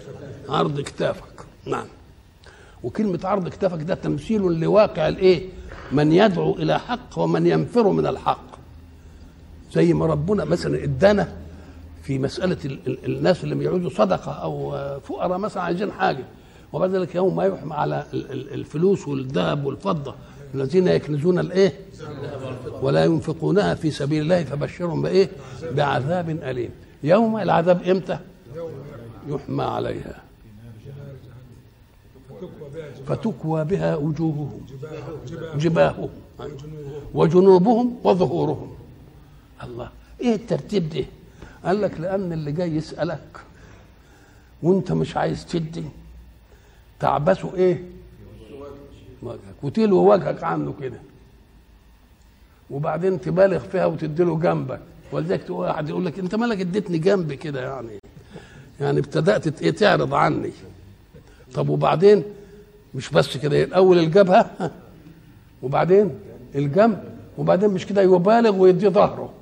عرض 0.49 0.81
كتافك. 0.81 1.47
نعم. 1.65 1.87
وكلمة 2.83 3.21
عرض 3.25 3.49
كتافك 3.49 3.83
ده 3.83 3.95
تمثيل 3.95 4.43
لواقع 4.43 5.09
الإيه؟ 5.09 5.49
من 5.93 6.13
يدعو 6.13 6.53
إلى 6.53 6.81
حق 6.81 7.19
ومن 7.19 7.47
ينفر 7.47 7.89
من 7.89 8.07
الحق. 8.07 8.49
زي 9.73 9.93
ما 9.93 10.07
ربنا 10.07 10.45
مثلا 10.45 10.85
ادانا 10.85 11.37
في 12.09 12.19
مسألة 12.19 12.57
ال- 12.65 12.79
ال- 12.87 13.05
الناس 13.17 13.45
اللي 13.45 13.55
بيعوزوا 13.55 13.91
صدقة 13.91 14.33
أو 14.33 14.71
فقراء 15.01 15.39
مثلا 15.39 15.63
عايزين 15.63 15.93
حاجة. 15.93 16.25
وبعد 16.73 16.91
ذلك 16.91 17.15
يوم 17.15 17.37
ما 17.37 17.45
يحمى 17.45 17.75
على 17.75 18.07
ال- 18.15 18.33
ال- 18.33 18.55
الفلوس 18.55 19.09
والذهب 19.09 19.65
والفضة 19.65 20.15
الذين 20.55 20.89
يكنزون 20.89 21.39
الإيه؟ 21.39 21.73
ولا 22.83 23.05
ينفقونها 23.05 23.75
في 23.75 23.91
سبيل 23.91 24.23
الله 24.23 24.45
فبشرهم 24.45 25.03
بإيه؟ 25.03 25.29
بعذاب 25.73 26.31
أليم. 26.31 26.71
يوم 27.03 27.39
العذاب 27.39 27.83
إمتى؟ 27.83 28.19
يحمى 29.29 29.63
عليها. 29.65 30.23
فتكوى 33.07 33.65
بها 33.65 33.97
وجوههم. 33.97 34.61
جباههم. 35.59 36.09
وجنوبهم 37.15 37.97
وظهورهم. 38.05 38.71
الله 39.65 39.89
إيه 40.21 40.35
الترتيب 40.35 40.89
ده؟ 40.91 41.05
قال 41.65 41.83
لك 41.83 42.01
لأن 42.01 42.33
اللي 42.33 42.53
جاي 42.53 42.77
يسألك 42.77 43.41
وأنت 44.63 44.93
مش 44.93 45.17
عايز 45.17 45.47
تدي 45.47 45.85
تعبسه 47.01 47.55
إيه؟ 47.55 47.83
وجهك. 49.23 49.39
وتلو 49.63 50.13
وجهك 50.13 50.45
عنه 50.45 50.75
كده. 50.81 50.99
وبعدين 52.71 53.21
تبالغ 53.21 53.59
فيها 53.59 53.87
وتديله 53.87 54.39
جنبك. 54.39 54.81
ولذلك 55.13 55.51
واحد 55.51 55.89
يقول 55.89 56.07
لك 56.07 56.19
أنت 56.19 56.35
مالك 56.35 56.61
اديتني 56.61 56.99
جنبي 56.99 57.37
كده 57.37 57.61
يعني؟ 57.61 57.99
يعني 58.81 58.99
ابتدأت 58.99 59.63
إيه 59.63 59.71
تعرض 59.71 60.15
عني. 60.15 60.51
طب 61.55 61.69
وبعدين؟ 61.69 62.23
مش 62.95 63.11
بس 63.11 63.37
كده 63.37 63.63
الأول 63.65 63.99
الجبهة 63.99 64.71
وبعدين؟ 65.63 66.11
الجنب. 66.55 67.05
وبعدين 67.39 67.71
مش 67.71 67.87
كده 67.87 68.03
يبالغ 68.03 68.57
ويدي 68.57 68.89
ظهره. 68.89 69.33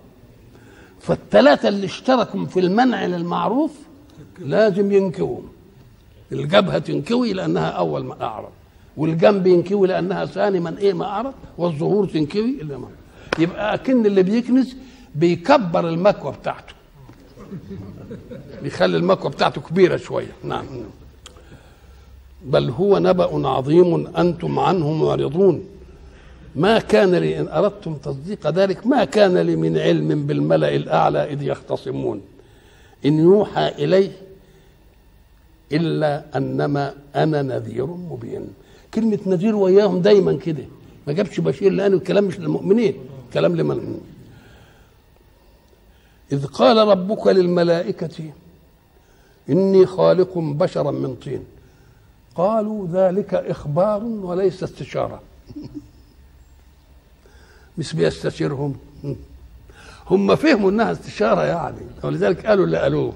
فالثلاثة 1.00 1.68
اللي 1.68 1.87
اشتركوا 1.87 2.46
في 2.46 2.61
المنع 2.61 3.06
للمعروف 3.06 3.72
لازم 4.38 4.92
ينكووا 4.92 5.40
الجبهة 6.32 6.78
تنكوي 6.78 7.32
لأنها 7.32 7.68
أول 7.68 8.04
ما 8.04 8.22
أعرض 8.22 8.50
والجنب 8.96 9.46
ينكوي 9.46 9.88
لأنها 9.88 10.24
ثاني 10.24 10.61
من 10.61 10.76
إيه 10.76 10.92
ما 10.92 11.04
أعرض 11.04 11.32
والظهور 11.59 12.06
تنكوي 12.06 12.61
إلا 12.62 12.78
ما 12.78 12.88
يبقى 13.38 13.74
أكن 13.74 14.06
اللي 14.06 14.22
بيكنز 14.22 14.76
بيكبر 15.14 15.88
المكوى 15.88 16.32
بتاعته. 16.32 16.74
بيخلي 18.62 18.96
المكوى 18.96 19.30
بتاعته 19.30 19.61
كبيرة 19.61 19.96
شوية. 19.96 20.32
نعم. 20.44 20.64
بل 22.42 22.70
هو 22.70 22.98
نبأ 22.98 23.48
عظيم 23.48 24.06
أنتم 24.16 24.59
عنه 24.59 24.92
معرضون. 24.92 25.64
ما 26.56 26.78
كان 26.78 27.14
لي 27.14 27.40
إن 27.40 27.48
أردتم 27.48 27.94
تصديق 27.94 28.50
ذلك 28.50 28.86
ما 28.86 29.04
كان 29.04 29.38
لي 29.38 29.56
من 29.56 29.78
علم 29.78 30.26
بالملأ 30.26 30.76
الأعلى 30.76 31.32
إذ 31.32 31.42
يختصمون. 31.42 32.20
إن 33.06 33.18
يوحى 33.18 33.68
إليه 33.68 34.12
إلا 35.72 36.24
أنما 36.36 36.94
أنا 37.16 37.42
نذير 37.42 37.86
مبين. 37.86 38.48
كلمة 38.94 39.18
نذير 39.26 39.56
وإياهم 39.56 40.00
دايما 40.00 40.36
كده. 40.36 40.64
ما 41.06 41.12
جابش 41.12 41.40
بشير 41.40 41.72
لأنه 41.72 41.96
الكلام 41.96 42.24
مش 42.24 42.40
للمؤمنين 42.40 42.94
كلام 43.34 43.56
لمن 43.56 44.00
إذ 46.32 46.46
قال 46.46 46.88
ربك 46.88 47.26
للملائكة 47.26 48.24
إني 49.48 49.86
خالق 49.86 50.38
بشرا 50.38 50.90
من 50.90 51.14
طين. 51.14 51.44
قالوا 52.34 52.88
ذلك 52.92 53.34
إخبار 53.34 54.04
وليس 54.04 54.62
استشارة. 54.62 55.22
مش 57.78 57.94
بيستشيرهم. 57.94 58.76
هم 60.10 60.36
فهموا 60.36 60.70
إنها 60.70 60.92
استشارة 60.92 61.42
يعني 61.42 61.76
ولذلك 62.04 62.46
قالوا 62.46 62.64
اللي 62.64 62.78
قالوه. 62.78 63.12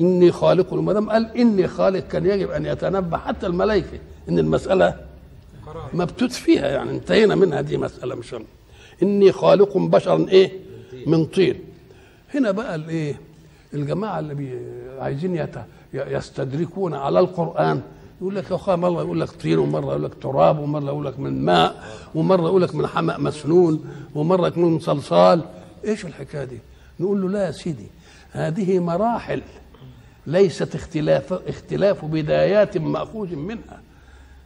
إني 0.00 0.32
خالق 0.32 0.72
ما 0.74 0.92
دام 0.92 1.10
قال 1.10 1.36
إني 1.36 1.68
خالق 1.68 1.98
كان 2.08 2.26
يجب 2.26 2.50
أن 2.50 2.66
يتنبه 2.66 3.18
حتى 3.18 3.46
الملائكة 3.46 3.98
إن 4.28 4.38
المسألة 4.38 4.94
مبتوت 5.92 6.32
فيها 6.32 6.68
يعني 6.68 6.90
انتهينا 6.90 7.34
منها 7.34 7.60
دي 7.60 7.76
مساله 7.76 8.14
مش 8.14 8.34
هم. 8.34 8.44
إني 9.02 9.32
خالق 9.32 9.76
بشرا 9.76 10.26
إيه؟ 10.28 10.52
من 11.06 11.26
طين. 11.26 11.54
هنا 12.34 12.50
بقى 12.50 12.74
الإيه؟ 12.74 13.20
الجماعة 13.74 14.18
اللي 14.18 14.34
بي 14.34 14.58
عايزين. 14.98 15.46
يستدركون 15.94 16.94
على 16.94 17.20
القرآن. 17.20 17.82
يقول 18.20 18.34
لك 18.36 18.50
يا 18.50 18.56
أخويا 18.56 18.76
مرة 18.76 19.02
يقول 19.02 19.20
لك 19.20 19.28
طين 19.30 19.58
ومرة 19.58 19.90
يقول 19.90 20.04
لك 20.04 20.14
تراب 20.22 20.58
ومرة 20.58 20.84
يقول 20.86 21.06
لك 21.06 21.18
من 21.20 21.44
ماء 21.44 21.84
ومرة 22.14 22.42
يقول 22.42 22.62
لك 22.62 22.74
من 22.74 22.86
حمأ 22.86 23.18
مسنون 23.18 23.84
ومرة 24.14 24.46
يكون 24.46 24.64
من 24.72 24.78
صلصال 24.78 25.44
إيش 25.84 26.04
الحكاية 26.06 26.44
دي؟ 26.44 26.58
نقول 27.00 27.22
له 27.22 27.28
لا 27.28 27.46
يا 27.46 27.50
سيدي 27.50 27.86
هذه 28.32 28.78
مراحل 28.78 29.42
ليست 30.26 30.74
اختلاف 30.74 31.32
اختلاف 31.32 32.04
بدايات 32.04 32.78
مأخوذ 32.78 33.36
منها 33.36 33.80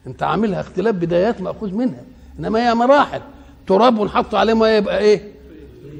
أنت 0.07 0.23
عاملها 0.23 0.61
اختلاف 0.61 0.95
بدايات 0.95 1.41
مأخوذ 1.41 1.73
منها 1.73 2.03
إنما 2.39 2.69
هي 2.69 2.73
مراحل 2.75 3.21
تراب 3.67 3.99
ونحط 3.99 4.35
عليه 4.35 4.53
مية 4.53 4.67
يبقى 4.77 4.99
إيه؟ 4.99 5.31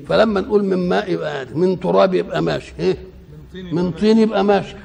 فلما 0.07 0.41
نقول 0.41 0.63
من 0.63 0.89
ماء 0.89 1.11
يبقى 1.11 1.45
من 1.45 1.79
تراب 1.79 2.13
يبقى 2.13 2.41
ماشي 2.41 2.73
إيه؟ 2.79 2.97
من 3.53 3.91
طين 3.91 4.17
يبقى 4.17 4.43
ماشي. 4.43 4.75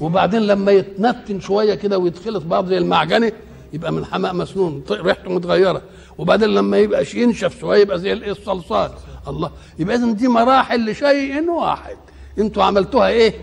وبعدين 0.00 0.42
لما 0.42 0.72
يتنتن 0.72 1.40
شوية 1.40 1.74
كده 1.74 1.98
ويتخلط 1.98 2.44
بعض 2.44 2.66
زي 2.66 2.78
المعجنة 2.78 3.32
يبقى 3.72 3.92
من 3.92 4.04
حماء 4.04 4.34
مسنون 4.34 4.84
ريحته 4.90 5.30
متغيرة. 5.30 5.82
وبعدين 6.18 6.48
لما 6.48 6.78
يبقى 6.78 7.04
ينشف 7.14 7.60
شوية 7.60 7.80
يبقى 7.80 7.98
زي 7.98 8.12
الصلصال. 8.12 8.90
الله. 9.28 9.50
يبقى 9.78 9.96
اذا 9.96 10.12
دي 10.12 10.28
مراحل 10.28 10.90
لشيء 10.90 11.50
واحد. 11.50 11.96
أنتوا 12.38 12.64
عملتوها 12.64 13.08
إيه؟ 13.08 13.34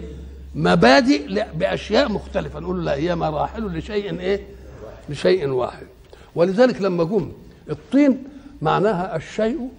مبادئ 0.56 1.44
بأشياء 1.54 2.12
مختلفة. 2.12 2.60
نقول 2.60 2.86
لا 2.86 2.96
هي 2.96 3.16
مراحل 3.16 3.78
لشيء 3.78 4.20
إيه؟ 4.20 4.48
لشيء 5.10 5.48
واحد. 5.48 5.88
ولذلك 6.36 6.82
لما 6.82 7.04
جم 7.04 7.32
الطين 7.70 8.24
معناها 8.62 9.16
الشيء 9.16 9.70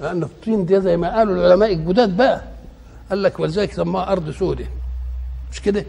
لأن 0.00 0.22
الطين 0.22 0.66
دي 0.66 0.80
زي 0.80 0.96
ما 0.96 1.16
قالوا 1.16 1.34
العلماء 1.36 1.72
الجداد 1.72 2.16
بقى. 2.16 2.42
قال 3.10 3.22
لك 3.22 3.40
ولذلك 3.40 3.72
سماها 3.72 4.12
أرض 4.12 4.30
سودة. 4.30 4.66
مش 5.52 5.60
كده؟ 5.60 5.84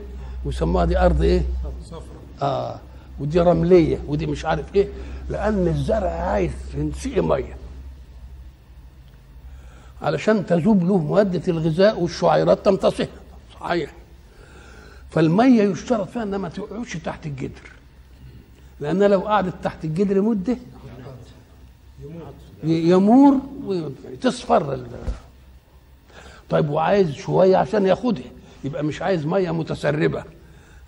وسماها 0.46 0.86
دي 0.86 0.98
أرض 1.00 1.22
إيه؟ 1.22 1.44
صفرا 1.86 2.02
آه. 2.42 2.80
ودي 3.20 3.40
رملية 3.40 4.00
ودي 4.08 4.26
مش 4.26 4.46
عارف 4.46 4.76
إيه. 4.76 4.88
لأن 5.30 5.68
الزرع 5.68 6.10
عايز 6.10 6.52
ينسقي 6.78 7.22
مية. 7.22 7.58
علشان 10.02 10.46
تذوب 10.46 10.84
له 10.84 10.98
مادة 10.98 11.42
الغذاء 11.48 12.00
والشعيرات 12.00 12.66
تمتصها 12.66 13.08
صحيح. 13.60 13.92
فالمية 15.10 15.64
يشترط 15.64 16.10
فيها 16.10 16.24
إنها 16.24 16.38
ما 16.38 16.50
تقعدش 16.50 16.94
تحت 16.98 17.26
الجدر. 17.26 17.72
لأن 18.80 19.04
لو 19.04 19.20
قعدت 19.20 19.54
تحت 19.64 19.86
الجدر 19.86 20.22
مدة 20.22 20.58
ي- 22.64 22.90
يمور 22.90 23.38
وتصفر 23.66 24.86
طيب 26.50 26.70
وعايز 26.70 27.12
شوية 27.12 27.58
عشان 27.58 27.86
ياخدها. 27.86 28.24
يبقى 28.64 28.84
مش 28.84 29.02
عايز 29.02 29.26
مية 29.26 29.52
متسربة. 29.52 30.24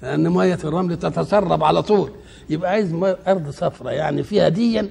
لأن 0.01 0.29
مية 0.29 0.59
الرمل 0.63 0.99
تتسرب 0.99 1.63
على 1.63 1.81
طول. 1.83 2.11
يبقى 2.49 2.71
عايز 2.71 2.93
أرض 3.27 3.49
صفراء 3.49 3.93
يعني 3.93 4.23
فيها 4.23 4.49
ديا 4.49 4.89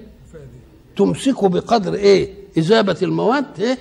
تمسكه 0.97 1.49
بقدر 1.49 1.95
إيه؟ 1.95 2.35
اذابه 2.57 2.97
المواد 3.03 3.61
إيه؟ 3.61 3.79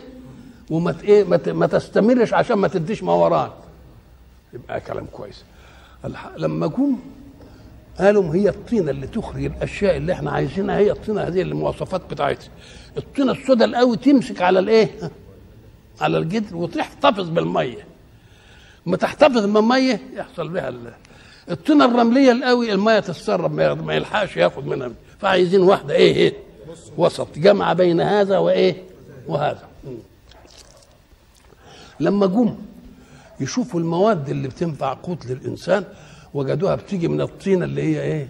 وما 0.70 0.96
إيه؟ 1.04 1.24
ما 1.54 1.68
تستمرش 1.68 2.34
عشان 2.34 2.58
ما 2.58 2.68
تديش 2.68 3.04
ما 3.04 3.14
وراك. 3.14 3.52
يبقى 4.54 4.82
كلام 4.82 5.06
كويس. 5.12 5.44
لما 6.38 6.68
جم 6.68 6.96
قالوا 8.00 8.36
هي 8.36 8.50
الطينة 8.50 8.92
اللي 8.92 9.08
تخرج 9.08 9.44
الأشياء 9.46 9.98
اللي 9.98 10.14
إحنا 10.14 10.32
عايزينها 10.32 10.78
هي 10.78 10.92
الطينة 10.92 11.22
هذه 11.22 11.42
المواصفات 11.42 12.02
بتاعتها. 12.12 12.50
الطينة 12.98 13.32
السوداء 13.32 13.68
القوي 13.68 13.98
تمسك 13.98 14.42
على 14.42 14.60
الإيه؟ 14.60 14.90
على 16.02 16.18
الجدر 16.18 16.56
وتحتفظ 16.56 17.30
بالمية. 17.30 17.86
ما 18.86 18.98
تحتفظ 18.98 19.46
بالميه 19.46 20.02
يحصل 20.14 20.48
بها 20.50 20.70
ال- 20.70 20.94
الطينه 21.52 21.86
الرملية 21.86 22.32
القوي 22.32 22.74
المية 22.74 23.00
تتسرب 23.00 23.54
ما 23.86 23.94
يلحقش 23.96 24.38
ياخد 24.38 24.66
منها. 24.68 24.92
فعايزين 25.20 25.62
واحدة 25.62 25.94
إيه 25.94 26.16
إيه 26.16 26.34
وسط. 26.98 27.28
جمع 27.38 27.74
بين 27.74 28.02
هذا 28.02 28.38
وإيه 28.38 28.84
وهذا. 29.28 29.64
لما 32.00 32.26
جم 32.26 32.56
يشوفوا 33.40 33.80
المواد 33.80 34.30
اللي 34.30 34.48
بتنفع 34.48 34.94
قوت 34.94 35.26
للإنسان 35.26 35.84
وجدوها 36.34 36.76
بتيجي 36.76 37.08
من 37.08 37.22
الطينة 37.22 37.66
اللي 37.66 37.82
هي 37.84 38.02
إيه 38.02 38.28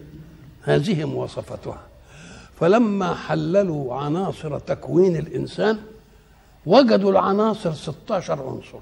هذه 0.63 1.05
مواصفاتها. 1.05 1.79
فلما 2.59 3.15
حللوا 3.15 3.95
عناصر 3.95 4.59
تكوين 4.59 5.15
الإنسان 5.15 5.77
وجدوا 6.65 7.11
العناصر 7.11 7.73
16 7.73 8.33
عنصر. 8.33 8.79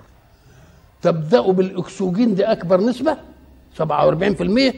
تبدأ 1.01 1.41
بالأكسجين 1.51 2.35
دي 2.35 2.43
أكبر 2.45 2.81
نسبة 2.81 3.17
47% 3.77 4.73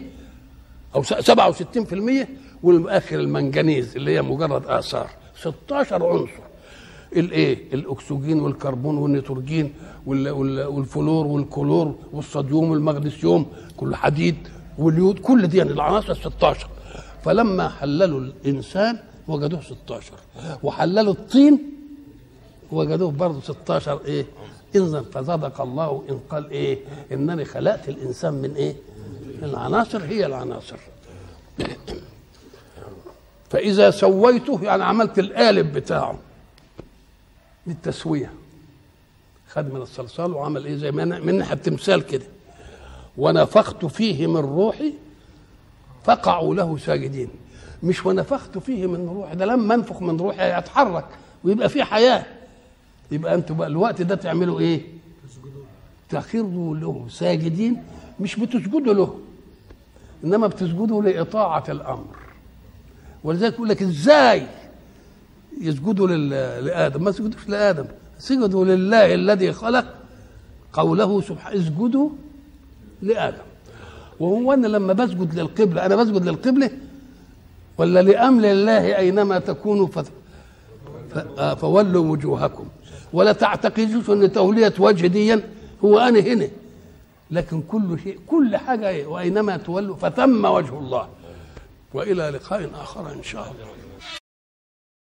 أو 0.96 1.04
س- 1.04 1.14
67% 1.14 2.28
والآخر 2.64 3.20
المنجنيز 3.20 3.96
اللي 3.96 4.16
هي 4.16 4.22
مجرد 4.22 4.66
آثار. 4.66 5.10
16 5.42 6.06
عنصر. 6.08 6.42
الإيه؟ 7.16 7.74
الأكسجين 7.74 8.40
والكربون 8.40 8.98
والنيتروجين 8.98 9.74
وال- 10.06 10.30
وال- 10.30 10.66
والفلور 10.66 11.28
والكلور 11.28 11.96
والصوديوم 12.14 12.72
والمغنيسيوم 12.72 13.46
كل 13.78 13.96
حديد 13.96 14.36
واليود 14.78 15.20
كل 15.20 15.48
دي 15.48 15.58
يعني 15.58 15.72
العناصر 15.72 16.14
16 16.14 16.68
فلما 17.24 17.70
حللوا 17.70 18.20
الإنسان 18.20 18.98
وجدوه 19.28 19.62
16 19.62 20.14
وحللوا 20.64 21.14
الطين 21.14 21.60
وجدوه 22.72 23.12
برضه 23.12 23.42
16 23.42 24.00
إيه؟ 24.06 24.26
اذا 24.76 25.02
فصدق 25.02 25.62
الله 25.62 26.04
إن 26.10 26.20
قال 26.30 26.50
إيه؟ 26.52 26.80
إنني 27.12 27.46
خلقت 27.46 27.90
الإنسان 27.90 28.34
من 28.34 28.54
إيه؟ 28.56 28.76
العناصر 29.44 30.04
هي 30.04 30.26
العناصر. 30.26 30.78
فإذا 33.50 33.92
سويته 33.92 34.60
يعني 34.64 34.84
عملت 34.84 35.20
القالب 35.20 35.74
بتاعه 35.74 36.20
للتسويه 37.68 38.32
خد 39.50 39.74
من 39.74 39.82
الصلصال 39.82 40.34
وعمل 40.34 40.66
إيه؟ 40.66 40.76
زي 40.76 40.92
ما 40.92 41.04
أنا- 41.04 41.22
من 41.26 41.38
ناحية 41.38 41.56
تمثال 41.56 42.02
كده. 42.06 42.26
ونفخت 43.18 43.86
فيه 43.86 44.28
من 44.28 44.38
روحي 44.40 44.94
فقعوا 46.04 46.56
له 46.56 46.78
ساجدين. 46.78 47.30
مش 47.84 48.06
ونفخت 48.06 48.58
فيه 48.58 48.86
من 48.88 49.08
روحي 49.10 49.36
ده 49.36 49.46
لما 49.46 49.76
أنفخ 49.76 50.02
من 50.02 50.18
روحي 50.20 50.42
هيتحرك 50.42 51.06
ويبقى 51.44 51.70
فيه 51.70 51.84
حياة. 51.84 52.26
يبقى 53.12 53.36
أنتوا 53.36 53.56
بقى 53.56 53.68
الوقت 53.68 54.02
ده 54.02 54.16
تعملوا 54.16 54.60
إيه؟ 54.60 54.82
تخروا 56.10 56.78
له 56.78 57.06
ساجدين 57.10 57.84
مش 58.20 58.36
بتسجدوا 58.40 58.94
له 58.94 59.20
انما 60.24 60.48
بتسجدوا 60.48 61.04
لإطاعة 61.04 61.64
الأمر. 61.70 62.16
ولذلك 63.24 63.54
يقول 63.54 63.70
لك 63.70 63.82
إزاي 63.82 64.48
يسجدوا 65.62 66.08
لآدم؟ 66.62 67.04
ما 67.04 67.12
سجدوش 67.12 67.50
لآدم 67.50 67.86
سجدوا 68.20 68.66
لله 68.66 69.14
الذي 69.14 69.54
خلق 69.54 69.86
قوله 70.74 71.22
سبحانه 71.22 71.60
اسجدوا 71.62 72.10
لآدم. 73.02 73.44
وهو 74.20 74.54
أنا 74.54 74.68
لما 74.68 74.94
بسجد 74.94 75.40
للقبلة 75.40 75.86
أنا 75.86 75.96
بسجد 75.96 76.26
للقبلة 76.26 76.72
ولا 77.78 78.02
لأمر 78.02 78.44
الله 78.44 78.98
أينما 78.98 79.40
تكونوا. 79.40 79.88
ف... 79.88 80.00
فولوا 81.40 82.12
وجوهكم؟ 82.12 82.66
ولا 83.14 83.32
تعتقدوش 83.34 84.10
أن 84.10 84.32
تولية 84.32 84.74
وجه 84.80 85.08
دي 85.08 85.44
هو 85.86 86.00
أنا 86.00 86.20
هنا 86.20 86.48
لكن 87.32 87.62
كل 87.62 88.00
شيء 88.04 88.20
كل 88.28 88.58
حاجة؟ 88.58 89.08
واينما 89.08 89.58
تولوا 89.58 89.96
فتم 89.96 90.46
وجه 90.46 90.78
الله 90.80 91.08
وإلى 91.94 92.30
لقاء 92.30 92.70
آخر 92.82 93.12
إن 93.12 93.24
شاء 93.24 93.42
الله 93.42 93.72